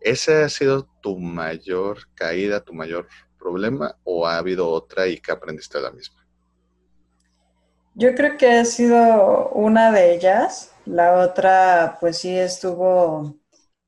¿Ese 0.00 0.44
ha 0.44 0.48
sido 0.50 0.86
tu 1.00 1.18
mayor 1.18 2.08
caída, 2.14 2.62
tu 2.62 2.74
mayor 2.74 3.08
problema 3.40 3.96
o 4.04 4.26
ha 4.26 4.36
habido 4.36 4.68
otra 4.68 5.06
y 5.06 5.18
que 5.18 5.32
aprendiste 5.32 5.78
de 5.78 5.84
la 5.84 5.90
misma? 5.90 6.20
Yo 7.94 8.14
creo 8.14 8.36
que 8.36 8.50
ha 8.50 8.64
sido 8.64 9.48
una 9.50 9.90
de 9.90 10.14
ellas. 10.14 10.72
La 10.86 11.18
otra, 11.18 11.98
pues 12.00 12.18
sí, 12.18 12.38
estuvo 12.38 13.34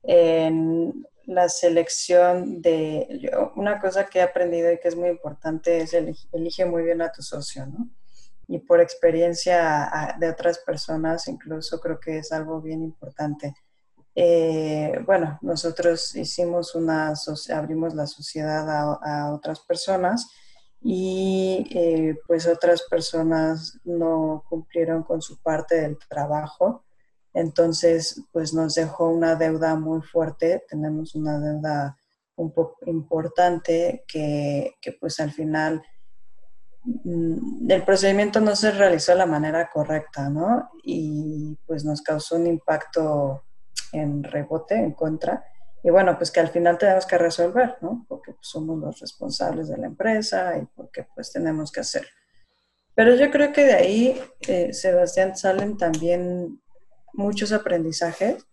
en 0.02 1.06
la 1.26 1.48
selección 1.48 2.60
de... 2.60 3.30
una 3.56 3.80
cosa 3.80 4.06
que 4.06 4.18
he 4.18 4.22
aprendido 4.22 4.72
y 4.72 4.78
que 4.80 4.88
es 4.88 4.96
muy 4.96 5.08
importante 5.08 5.78
es 5.78 5.94
elige 5.94 6.64
muy 6.64 6.82
bien 6.82 7.00
a 7.00 7.12
tu 7.12 7.22
socio, 7.22 7.66
¿no? 7.66 7.88
Y 8.48 8.58
por 8.58 8.80
experiencia 8.80 10.16
de 10.18 10.28
otras 10.28 10.58
personas, 10.58 11.28
incluso 11.28 11.80
creo 11.80 12.00
que 12.00 12.18
es 12.18 12.32
algo 12.32 12.60
bien 12.60 12.82
importante. 12.82 13.54
Eh, 14.14 15.00
bueno, 15.06 15.38
nosotros 15.42 16.14
hicimos 16.16 16.74
una, 16.74 17.14
abrimos 17.54 17.94
la 17.94 18.06
sociedad 18.06 18.68
a, 19.02 19.32
otras 19.32 19.60
personas 19.60 20.30
y 20.80 21.66
eh, 21.70 22.16
pues 22.26 22.46
otras 22.46 22.82
personas 22.90 23.78
no 23.84 24.44
cumplieron 24.48 25.02
con 25.02 25.22
su 25.22 25.40
parte 25.40 25.80
del 25.80 25.98
trabajo. 26.08 26.84
Entonces, 27.34 28.22
pues 28.32 28.52
nos 28.52 28.74
dejó 28.74 29.08
una 29.08 29.36
deuda 29.36 29.74
muy 29.76 30.02
fuerte, 30.02 30.62
tenemos 30.68 31.14
una 31.14 31.38
deuda 31.40 31.96
un 32.36 32.52
poco 32.52 32.78
importante 32.86 34.04
que, 34.06 34.74
que 34.80 34.92
pues 34.92 35.20
al 35.20 35.32
final 35.32 35.82
mm, 36.84 37.70
el 37.70 37.84
procedimiento 37.84 38.40
no 38.40 38.54
se 38.56 38.72
realizó 38.72 39.12
de 39.12 39.18
la 39.18 39.26
manera 39.26 39.70
correcta, 39.72 40.28
¿no? 40.28 40.70
Y 40.84 41.56
pues 41.66 41.84
nos 41.84 42.02
causó 42.02 42.36
un 42.36 42.46
impacto 42.46 43.44
en 43.92 44.24
rebote, 44.24 44.74
en 44.74 44.92
contra. 44.92 45.44
Y 45.82 45.90
bueno, 45.90 46.16
pues 46.16 46.30
que 46.30 46.40
al 46.40 46.48
final 46.48 46.78
tenemos 46.78 47.06
que 47.06 47.18
resolver, 47.18 47.76
¿no? 47.80 48.04
Porque 48.08 48.32
pues, 48.32 48.46
somos 48.46 48.78
los 48.78 49.00
responsables 49.00 49.68
de 49.68 49.78
la 49.78 49.86
empresa 49.86 50.56
y 50.56 50.66
porque 50.74 51.06
pues 51.14 51.32
tenemos 51.32 51.70
que 51.72 51.80
hacerlo. 51.80 52.10
Pero 52.94 53.14
yo 53.14 53.30
creo 53.30 53.52
que 53.52 53.64
de 53.64 53.74
ahí, 53.74 54.20
eh, 54.46 54.72
Sebastián, 54.72 55.36
salen 55.36 55.76
también 55.76 56.60
muchos 57.14 57.52
aprendizajes 57.52 58.46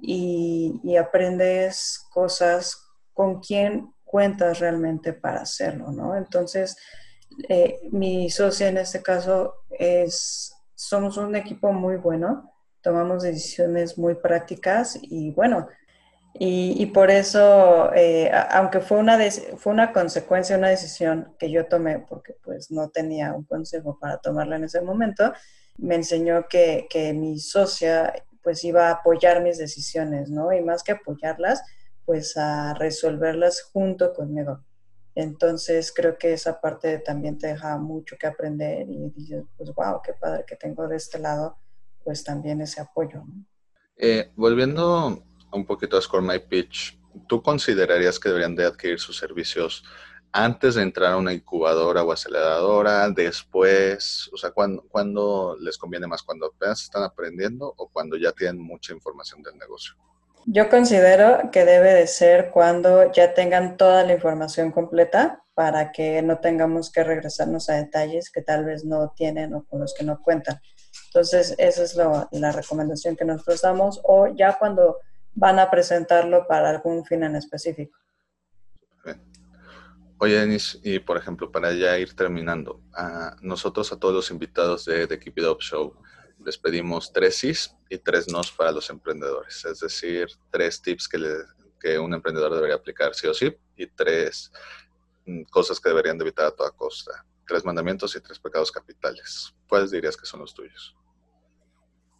y, 0.00 0.80
y, 0.82 0.96
aprendes 0.96 2.04
cosas 2.12 2.84
con 3.12 3.40
quién 3.40 3.94
cuentas 4.04 4.58
realmente 4.58 5.12
para 5.12 5.42
hacerlo, 5.42 5.92
¿no? 5.92 6.16
Entonces, 6.16 6.76
eh, 7.48 7.80
mi 7.90 8.30
socia 8.30 8.68
en 8.68 8.78
este 8.78 9.02
caso 9.02 9.54
es, 9.70 10.54
somos 10.74 11.16
un 11.16 11.34
equipo 11.36 11.72
muy 11.72 11.96
bueno 11.96 12.53
tomamos 12.84 13.22
decisiones 13.22 13.96
muy 13.98 14.14
prácticas 14.14 14.98
y 15.02 15.32
bueno, 15.32 15.66
y, 16.36 16.86
por 16.86 17.12
eso, 17.12 17.92
eh, 17.94 18.28
aunque 18.50 18.80
fue 18.80 18.98
una, 18.98 19.18
fue 19.56 19.72
una 19.72 19.92
consecuencia, 19.92 20.58
una 20.58 20.68
decisión 20.68 21.32
que 21.38 21.48
yo 21.48 21.66
tomé, 21.66 22.00
porque 22.00 22.34
pues 22.42 22.72
no 22.72 22.90
tenía 22.90 23.32
un 23.32 23.44
consejo 23.44 23.98
para 24.00 24.18
tomarla 24.18 24.56
en 24.56 24.64
ese 24.64 24.80
momento, 24.80 25.32
me 25.78 25.94
enseñó 25.94 26.48
que, 26.48 26.88
que 26.90 27.12
mi 27.12 27.38
socia 27.38 28.12
pues 28.42 28.64
iba 28.64 28.88
a 28.88 28.94
apoyar 28.94 29.42
mis 29.42 29.58
decisiones, 29.58 30.28
¿no? 30.28 30.52
Y 30.52 30.60
más 30.60 30.82
que 30.82 30.92
apoyarlas, 30.92 31.62
pues 32.04 32.36
a 32.36 32.74
resolverlas 32.74 33.62
junto 33.72 34.12
conmigo. 34.12 34.60
Entonces 35.14 35.92
creo 35.92 36.18
que 36.18 36.32
esa 36.32 36.60
parte 36.60 36.98
también 36.98 37.38
te 37.38 37.46
deja 37.46 37.78
mucho 37.78 38.16
que 38.18 38.26
aprender 38.26 38.88
y 38.90 39.10
dices, 39.10 39.44
pues 39.56 39.72
wow, 39.72 40.02
qué 40.02 40.12
padre 40.14 40.44
que 40.46 40.56
tengo 40.56 40.88
de 40.88 40.96
este 40.96 41.20
lado 41.20 41.56
pues 42.04 42.22
también 42.22 42.60
ese 42.60 42.80
apoyo. 42.80 43.22
Eh, 43.96 44.30
volviendo 44.36 45.24
un 45.52 45.66
poquito 45.66 45.96
a 45.96 46.02
Score 46.02 46.22
My 46.22 46.38
Pitch, 46.38 46.98
¿tú 47.28 47.42
considerarías 47.42 48.18
que 48.18 48.28
deberían 48.28 48.54
de 48.54 48.66
adquirir 48.66 48.98
sus 48.98 49.16
servicios 49.16 49.84
antes 50.34 50.74
de 50.74 50.82
entrar 50.82 51.12
a 51.12 51.16
una 51.16 51.32
incubadora 51.32 52.02
o 52.02 52.10
aceleradora, 52.10 53.08
después, 53.08 54.28
o 54.32 54.36
sea, 54.36 54.50
¿cuándo, 54.50 55.56
les 55.60 55.78
conviene 55.78 56.08
más? 56.08 56.24
¿Cuando 56.24 56.46
apenas 56.46 56.82
están 56.82 57.04
aprendiendo 57.04 57.72
o 57.76 57.88
cuando 57.88 58.16
ya 58.16 58.32
tienen 58.32 58.60
mucha 58.60 58.92
información 58.92 59.44
del 59.44 59.56
negocio? 59.56 59.94
Yo 60.46 60.68
considero 60.68 61.50
que 61.52 61.64
debe 61.64 61.94
de 61.94 62.08
ser 62.08 62.50
cuando 62.50 63.12
ya 63.12 63.32
tengan 63.32 63.76
toda 63.76 64.02
la 64.02 64.12
información 64.12 64.72
completa 64.72 65.44
para 65.54 65.92
que 65.92 66.20
no 66.20 66.40
tengamos 66.40 66.90
que 66.90 67.04
regresarnos 67.04 67.70
a 67.70 67.74
detalles 67.74 68.28
que 68.28 68.42
tal 68.42 68.64
vez 68.64 68.84
no 68.84 69.12
tienen 69.16 69.54
o 69.54 69.64
con 69.64 69.78
los 69.78 69.94
que 69.94 70.02
no 70.02 70.20
cuentan. 70.20 70.60
Entonces, 71.14 71.54
esa 71.58 71.84
es 71.84 71.94
la 71.94 72.50
recomendación 72.50 73.14
que 73.14 73.24
nosotros 73.24 73.62
damos 73.62 74.00
o 74.02 74.26
ya 74.34 74.58
cuando 74.58 74.98
van 75.32 75.60
a 75.60 75.70
presentarlo 75.70 76.44
para 76.48 76.70
algún 76.70 77.04
fin 77.04 77.22
en 77.22 77.36
específico. 77.36 77.96
Oye, 80.18 80.40
Denis, 80.40 80.80
y 80.82 80.98
por 80.98 81.16
ejemplo, 81.16 81.52
para 81.52 81.72
ya 81.72 81.96
ir 81.98 82.16
terminando, 82.16 82.80
a 82.94 83.36
nosotros 83.42 83.92
a 83.92 83.96
todos 83.96 84.12
los 84.12 84.30
invitados 84.32 84.86
de 84.86 85.06
The 85.06 85.20
Keep 85.20 85.38
It 85.38 85.44
Up 85.44 85.60
Show 85.60 85.94
les 86.44 86.58
pedimos 86.58 87.12
tres 87.12 87.36
sís 87.36 87.76
y 87.88 87.98
tres 87.98 88.26
nos 88.26 88.50
para 88.50 88.72
los 88.72 88.90
emprendedores, 88.90 89.64
es 89.66 89.78
decir, 89.80 90.26
tres 90.50 90.82
tips 90.82 91.08
que, 91.08 91.18
que 91.80 91.96
un 91.96 92.12
emprendedor 92.12 92.52
debería 92.52 92.74
aplicar 92.74 93.14
sí 93.14 93.28
o 93.28 93.34
sí 93.34 93.56
y 93.76 93.86
tres 93.86 94.50
mm, 95.26 95.42
cosas 95.44 95.78
que 95.78 95.90
deberían 95.90 96.18
de 96.18 96.24
evitar 96.24 96.46
a 96.46 96.50
toda 96.50 96.72
costa, 96.72 97.24
tres 97.46 97.64
mandamientos 97.64 98.16
y 98.16 98.20
tres 98.20 98.40
pecados 98.40 98.72
capitales. 98.72 99.54
¿Cuáles 99.68 99.92
dirías 99.92 100.16
que 100.16 100.26
son 100.26 100.40
los 100.40 100.52
tuyos? 100.52 100.96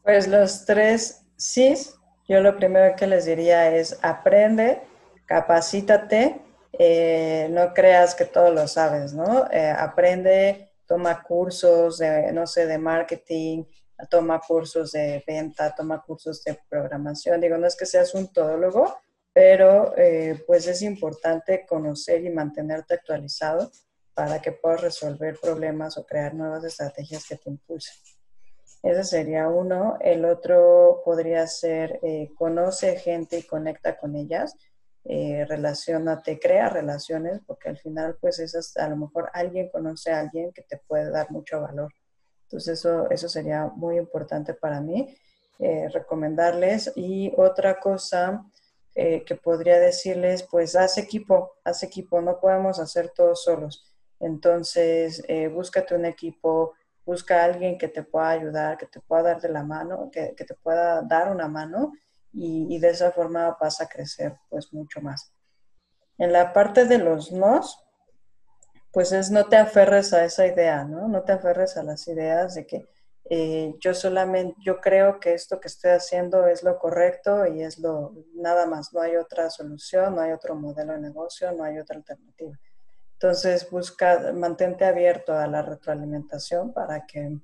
Pues 0.05 0.29
los 0.29 0.67
tres 0.67 1.25
sís, 1.39 1.97
yo 2.29 2.43
lo 2.43 2.57
primero 2.57 2.95
que 2.95 3.07
les 3.07 3.25
diría 3.25 3.75
es 3.75 3.99
aprende, 4.03 4.83
capacítate 5.25 6.43
eh, 6.79 7.49
no 7.51 7.73
creas 7.73 8.15
que 8.15 8.27
todo 8.27 8.51
lo 8.51 8.69
sabes, 8.69 9.15
¿no? 9.15 9.51
Eh, 9.51 9.71
aprende, 9.71 10.73
toma 10.87 11.23
cursos 11.23 11.99
de, 11.99 12.33
no 12.33 12.47
sé, 12.47 12.67
de 12.67 12.77
marketing, 12.77 13.65
toma 14.11 14.41
cursos 14.41 14.93
de 14.93 15.23
venta, 15.27 15.75
toma 15.75 16.03
cursos 16.03 16.43
de 16.45 16.59
programación. 16.69 17.41
Digo, 17.41 17.57
no 17.57 17.67
es 17.67 17.77
que 17.77 17.87
seas 17.87 18.15
un 18.15 18.33
todólogo, 18.33 18.99
pero 19.33 19.97
eh, 19.97 20.43
pues 20.47 20.67
es 20.67 20.83
importante 20.83 21.65
conocer 21.67 22.25
y 22.25 22.31
mantenerte 22.31 22.95
actualizado 22.95 23.71
para 24.13 24.43
que 24.43 24.53
puedas 24.53 24.83
resolver 24.83 25.39
problemas 25.41 25.97
o 25.97 26.05
crear 26.05 26.35
nuevas 26.35 26.65
estrategias 26.65 27.25
que 27.27 27.37
te 27.37 27.51
impulsen. 27.51 28.14
Ese 28.85 29.03
sería 29.03 29.49
uno. 29.49 29.99
El 30.01 30.25
otro 30.25 31.03
podría 31.05 31.47
ser 31.47 31.99
conoce 32.37 32.97
gente 32.97 33.39
y 33.39 33.43
conecta 33.43 33.97
con 33.97 34.15
ellas 34.15 34.55
eh, 35.07 35.45
relacionate, 35.47 36.39
crea 36.41 36.71
relaciones, 36.71 37.43
porque 37.47 37.69
al 37.69 37.77
final, 37.77 38.17
pues, 38.19 38.39
esas, 38.39 38.75
a 38.79 38.89
lo 38.89 38.97
mejor 38.97 39.31
alguien 39.35 39.69
conoce 39.69 40.11
a 40.11 40.21
alguien 40.21 40.51
que 40.53 40.63
te 40.63 40.79
puede 40.79 41.11
dar 41.11 41.31
mucho 41.31 41.61
valor. 41.61 41.93
Entonces, 42.45 42.79
eso, 42.79 43.11
eso 43.11 43.29
sería 43.29 43.67
muy 43.67 43.99
importante 43.99 44.55
para 44.55 44.81
mí, 44.81 45.15
eh, 45.59 45.89
recomendarles. 45.93 46.91
Y 46.97 47.35
otra 47.37 47.79
cosa 47.81 48.47
eh, 48.95 49.25
que 49.25 49.35
podría 49.37 49.79
decirles, 49.79 50.43
pues, 50.51 50.75
haz 50.75 50.97
equipo, 50.97 51.53
haz 51.65 51.83
equipo, 51.83 52.23
no 52.23 52.41
podemos 52.41 52.79
hacer 52.79 53.11
todos 53.15 53.45
solos. 53.45 53.85
Entonces, 54.21 55.23
eh, 55.29 55.49
búscate 55.49 55.95
un 55.95 56.07
equipo, 56.07 56.73
busca 57.05 57.41
a 57.43 57.45
alguien 57.45 57.79
que 57.79 57.89
te 57.89 58.03
pueda 58.03 58.31
ayudar, 58.31 58.79
que 58.79 58.87
te 58.87 59.01
pueda 59.01 59.23
dar 59.23 59.41
de 59.41 59.49
la 59.49 59.63
mano, 59.63 60.11
que, 60.11 60.35
que 60.35 60.45
te 60.45 60.55
pueda 60.55 61.03
dar 61.03 61.31
una 61.31 61.49
mano 61.49 61.93
y, 62.35 62.79
de 62.79 62.91
esa 62.91 63.13
forma 63.13 63.57
vas 63.61 63.81
a 63.81 63.89
crecer 63.89 64.37
pues 64.49 64.73
mucho 64.73 65.01
más. 65.01 65.33
En 66.19 66.33
la 66.33 66.53
parte 66.53 66.85
de 66.85 66.99
los 66.99 67.31
nos, 67.33 67.81
pues 68.93 69.13
es 69.13 69.31
no 69.31 69.47
te 69.47 69.57
aferres 69.57 70.13
a 70.13 70.25
esa 70.25 70.47
idea, 70.47 70.85
¿no? 70.85 71.09
No 71.09 71.23
te 71.23 71.33
aferres 71.33 71.77
a 71.77 71.83
las 71.83 72.07
ideas 72.09 72.55
de 72.55 72.67
que 72.67 72.89
eh, 73.31 73.75
yo 73.81 73.95
solamente, 73.95 74.57
yo 74.65 74.81
creo 74.81 75.19
que 75.19 75.33
esto 75.33 75.61
que 75.61 75.69
estoy 75.69 75.93
haciendo 75.93 76.47
es 76.47 76.63
lo 76.63 76.79
correcto 76.79 77.47
y 77.47 77.63
es 77.63 77.79
lo, 77.79 78.13
nada 78.35 78.67
más, 78.67 78.93
no 78.93 79.01
hay 79.01 79.17
otra 79.17 79.49
solución, 79.49 80.17
no 80.17 80.21
hay 80.21 80.33
otro 80.33 80.55
modelo 80.55 80.93
de 80.93 81.01
negocio, 81.01 81.51
no 81.53 81.65
hay 81.65 81.79
otra 81.79 81.97
alternativa. 81.97 82.59
Entonces, 83.25 83.71
busca, 83.71 84.33
mantente 84.35 84.85
abierto 84.85 85.33
a 85.33 85.47
la 85.47 85.63
retroalimentación 85.63 86.75
para 86.75 87.07
que 87.07 87.39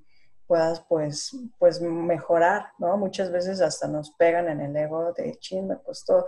puedas 0.45 0.85
pues, 0.87 1.35
pues 1.57 1.81
mejorar, 1.81 2.67
¿no? 2.77 2.97
Muchas 2.97 3.31
veces 3.31 3.61
hasta 3.61 3.87
nos 3.87 4.11
pegan 4.11 4.47
en 4.47 4.61
el 4.61 4.75
ego 4.75 5.11
de, 5.13 5.35
chin, 5.39 5.67
me 5.67 5.79
costó 5.79 6.27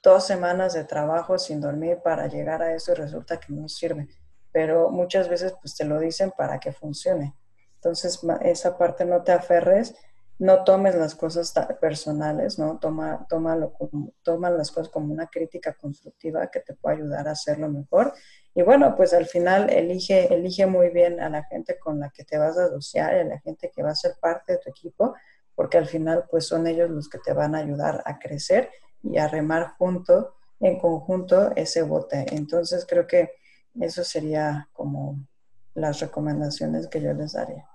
dos 0.00 0.24
semanas 0.24 0.74
de 0.74 0.84
trabajo 0.84 1.38
sin 1.38 1.60
dormir 1.60 2.02
para 2.04 2.28
llegar 2.28 2.62
a 2.62 2.72
eso 2.72 2.92
y 2.92 2.94
resulta 2.94 3.40
que 3.40 3.52
no 3.52 3.68
sirve. 3.68 4.06
Pero 4.52 4.90
muchas 4.90 5.28
veces 5.28 5.54
pues 5.60 5.74
te 5.74 5.84
lo 5.84 5.98
dicen 5.98 6.30
para 6.30 6.60
que 6.60 6.70
funcione. 6.70 7.34
Entonces, 7.74 8.20
esa 8.42 8.78
parte 8.78 9.04
no 9.04 9.24
te 9.24 9.32
aferres, 9.32 9.96
no 10.38 10.62
tomes 10.62 10.94
las 10.94 11.16
cosas 11.16 11.52
personales, 11.80 12.60
¿no? 12.60 12.78
Toma, 12.78 13.26
tómalo 13.28 13.72
como, 13.72 14.12
toma 14.22 14.50
las 14.50 14.70
cosas 14.70 14.88
como 14.88 15.12
una 15.12 15.26
crítica 15.26 15.74
constructiva 15.74 16.48
que 16.48 16.60
te 16.60 16.74
pueda 16.74 16.94
ayudar 16.94 17.26
a 17.26 17.32
hacerlo 17.32 17.68
mejor 17.68 18.14
y 18.54 18.62
bueno, 18.62 18.94
pues 18.96 19.12
al 19.12 19.26
final 19.26 19.68
elige, 19.68 20.32
elige 20.32 20.66
muy 20.66 20.90
bien 20.90 21.20
a 21.20 21.28
la 21.28 21.42
gente 21.44 21.76
con 21.78 21.98
la 21.98 22.10
que 22.10 22.24
te 22.24 22.38
vas 22.38 22.56
a 22.56 22.66
asociar 22.66 23.14
a 23.14 23.24
la 23.24 23.40
gente 23.40 23.72
que 23.74 23.82
va 23.82 23.90
a 23.90 23.96
ser 23.96 24.12
parte 24.20 24.52
de 24.52 24.58
tu 24.58 24.70
equipo, 24.70 25.14
porque 25.56 25.76
al 25.76 25.86
final 25.86 26.24
pues 26.30 26.46
son 26.46 26.66
ellos 26.68 26.88
los 26.88 27.08
que 27.08 27.18
te 27.18 27.32
van 27.32 27.56
a 27.56 27.58
ayudar 27.58 28.02
a 28.06 28.18
crecer 28.20 28.70
y 29.02 29.18
a 29.18 29.26
remar 29.26 29.74
junto, 29.76 30.36
en 30.60 30.78
conjunto, 30.78 31.52
ese 31.56 31.82
bote. 31.82 32.26
Entonces 32.30 32.86
creo 32.88 33.08
que 33.08 33.32
eso 33.80 34.04
sería 34.04 34.68
como 34.72 35.26
las 35.74 35.98
recomendaciones 35.98 36.86
que 36.86 37.00
yo 37.02 37.12
les 37.12 37.32
daría. 37.32 37.68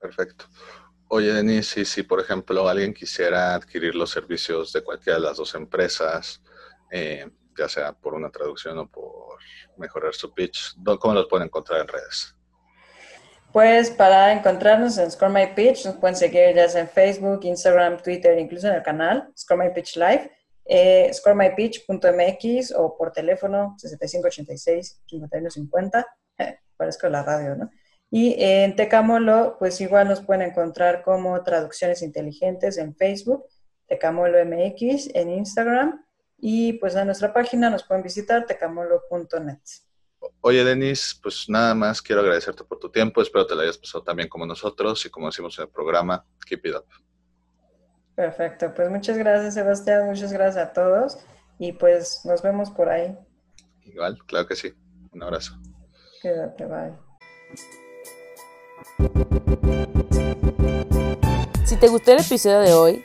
Perfecto. 0.00 0.46
Oye, 1.08 1.32
Denise, 1.32 1.84
si, 1.84 2.02
por 2.02 2.18
ejemplo 2.18 2.68
alguien 2.68 2.92
quisiera 2.92 3.54
adquirir 3.54 3.94
los 3.94 4.10
servicios 4.10 4.72
de 4.72 4.82
cualquiera 4.82 5.20
de 5.20 5.24
las 5.24 5.36
dos 5.36 5.54
empresas, 5.54 6.42
eh, 6.90 7.30
ya 7.56 7.68
sea 7.68 7.92
por 7.92 8.14
una 8.14 8.30
traducción 8.30 8.78
o 8.78 8.90
por 8.90 9.38
mejorar 9.76 10.14
su 10.14 10.32
pitch, 10.32 10.76
¿cómo 11.00 11.14
los 11.14 11.26
pueden 11.26 11.46
encontrar 11.46 11.80
en 11.80 11.88
redes? 11.88 12.34
Pues 13.52 13.90
para 13.90 14.32
encontrarnos 14.32 14.98
en 14.98 15.10
Score 15.10 15.30
My 15.30 15.54
Pitch, 15.54 15.86
nos 15.86 15.96
pueden 15.96 16.16
seguir 16.16 16.54
ya 16.54 16.66
en 16.78 16.88
Facebook, 16.88 17.40
Instagram, 17.44 18.02
Twitter, 18.02 18.38
incluso 18.38 18.68
en 18.68 18.74
el 18.74 18.82
canal 18.82 19.30
Score 19.34 19.58
My 19.58 19.72
Pitch 19.72 19.96
Live, 19.96 20.30
eh, 20.68 21.08
scoremypitch.mx 21.12 22.72
o 22.76 22.96
por 22.98 23.12
teléfono 23.12 23.76
6586-5150, 23.78 26.04
parezco 26.76 27.08
la 27.08 27.22
radio, 27.22 27.54
¿no? 27.54 27.70
Y 28.10 28.34
en 28.38 28.74
Tecamolo, 28.76 29.56
pues 29.58 29.80
igual 29.80 30.08
nos 30.08 30.20
pueden 30.22 30.42
encontrar 30.42 31.02
como 31.02 31.42
Traducciones 31.42 32.02
Inteligentes 32.02 32.78
en 32.78 32.94
Facebook, 32.96 33.46
Tecamolo 33.86 34.44
MX 34.44 35.14
en 35.14 35.30
Instagram 35.30 36.04
y 36.38 36.74
pues 36.74 36.94
en 36.94 37.06
nuestra 37.06 37.32
página 37.32 37.70
nos 37.70 37.84
pueden 37.84 38.02
visitar 38.02 38.46
tecamolo.net. 38.46 39.58
Oye, 40.40 40.64
Denis, 40.64 41.18
pues 41.22 41.48
nada 41.48 41.74
más 41.74 42.02
quiero 42.02 42.20
agradecerte 42.20 42.64
por 42.64 42.78
tu 42.78 42.90
tiempo. 42.90 43.22
Espero 43.22 43.46
te 43.46 43.54
lo 43.54 43.62
hayas 43.62 43.78
pasado 43.78 44.04
también 44.04 44.28
como 44.28 44.46
nosotros 44.46 45.04
y 45.06 45.10
como 45.10 45.26
decimos 45.26 45.58
en 45.58 45.64
el 45.64 45.70
programa, 45.70 46.24
keep 46.46 46.64
it 46.64 46.74
up. 46.74 46.86
Perfecto, 48.14 48.72
pues 48.74 48.90
muchas 48.90 49.18
gracias, 49.18 49.54
Sebastián. 49.54 50.06
Muchas 50.06 50.32
gracias 50.32 50.68
a 50.68 50.72
todos 50.72 51.18
y 51.58 51.72
pues 51.72 52.24
nos 52.24 52.42
vemos 52.42 52.70
por 52.70 52.88
ahí. 52.88 53.16
Igual, 53.82 54.18
claro 54.26 54.46
que 54.46 54.56
sí. 54.56 54.72
Un 55.12 55.22
abrazo. 55.22 55.54
Quédate, 56.22 56.66
bye. 56.66 56.92
Si 61.64 61.76
te 61.76 61.88
gustó 61.88 62.12
el 62.12 62.20
episodio 62.20 62.60
de 62.60 62.72
hoy, 62.72 63.04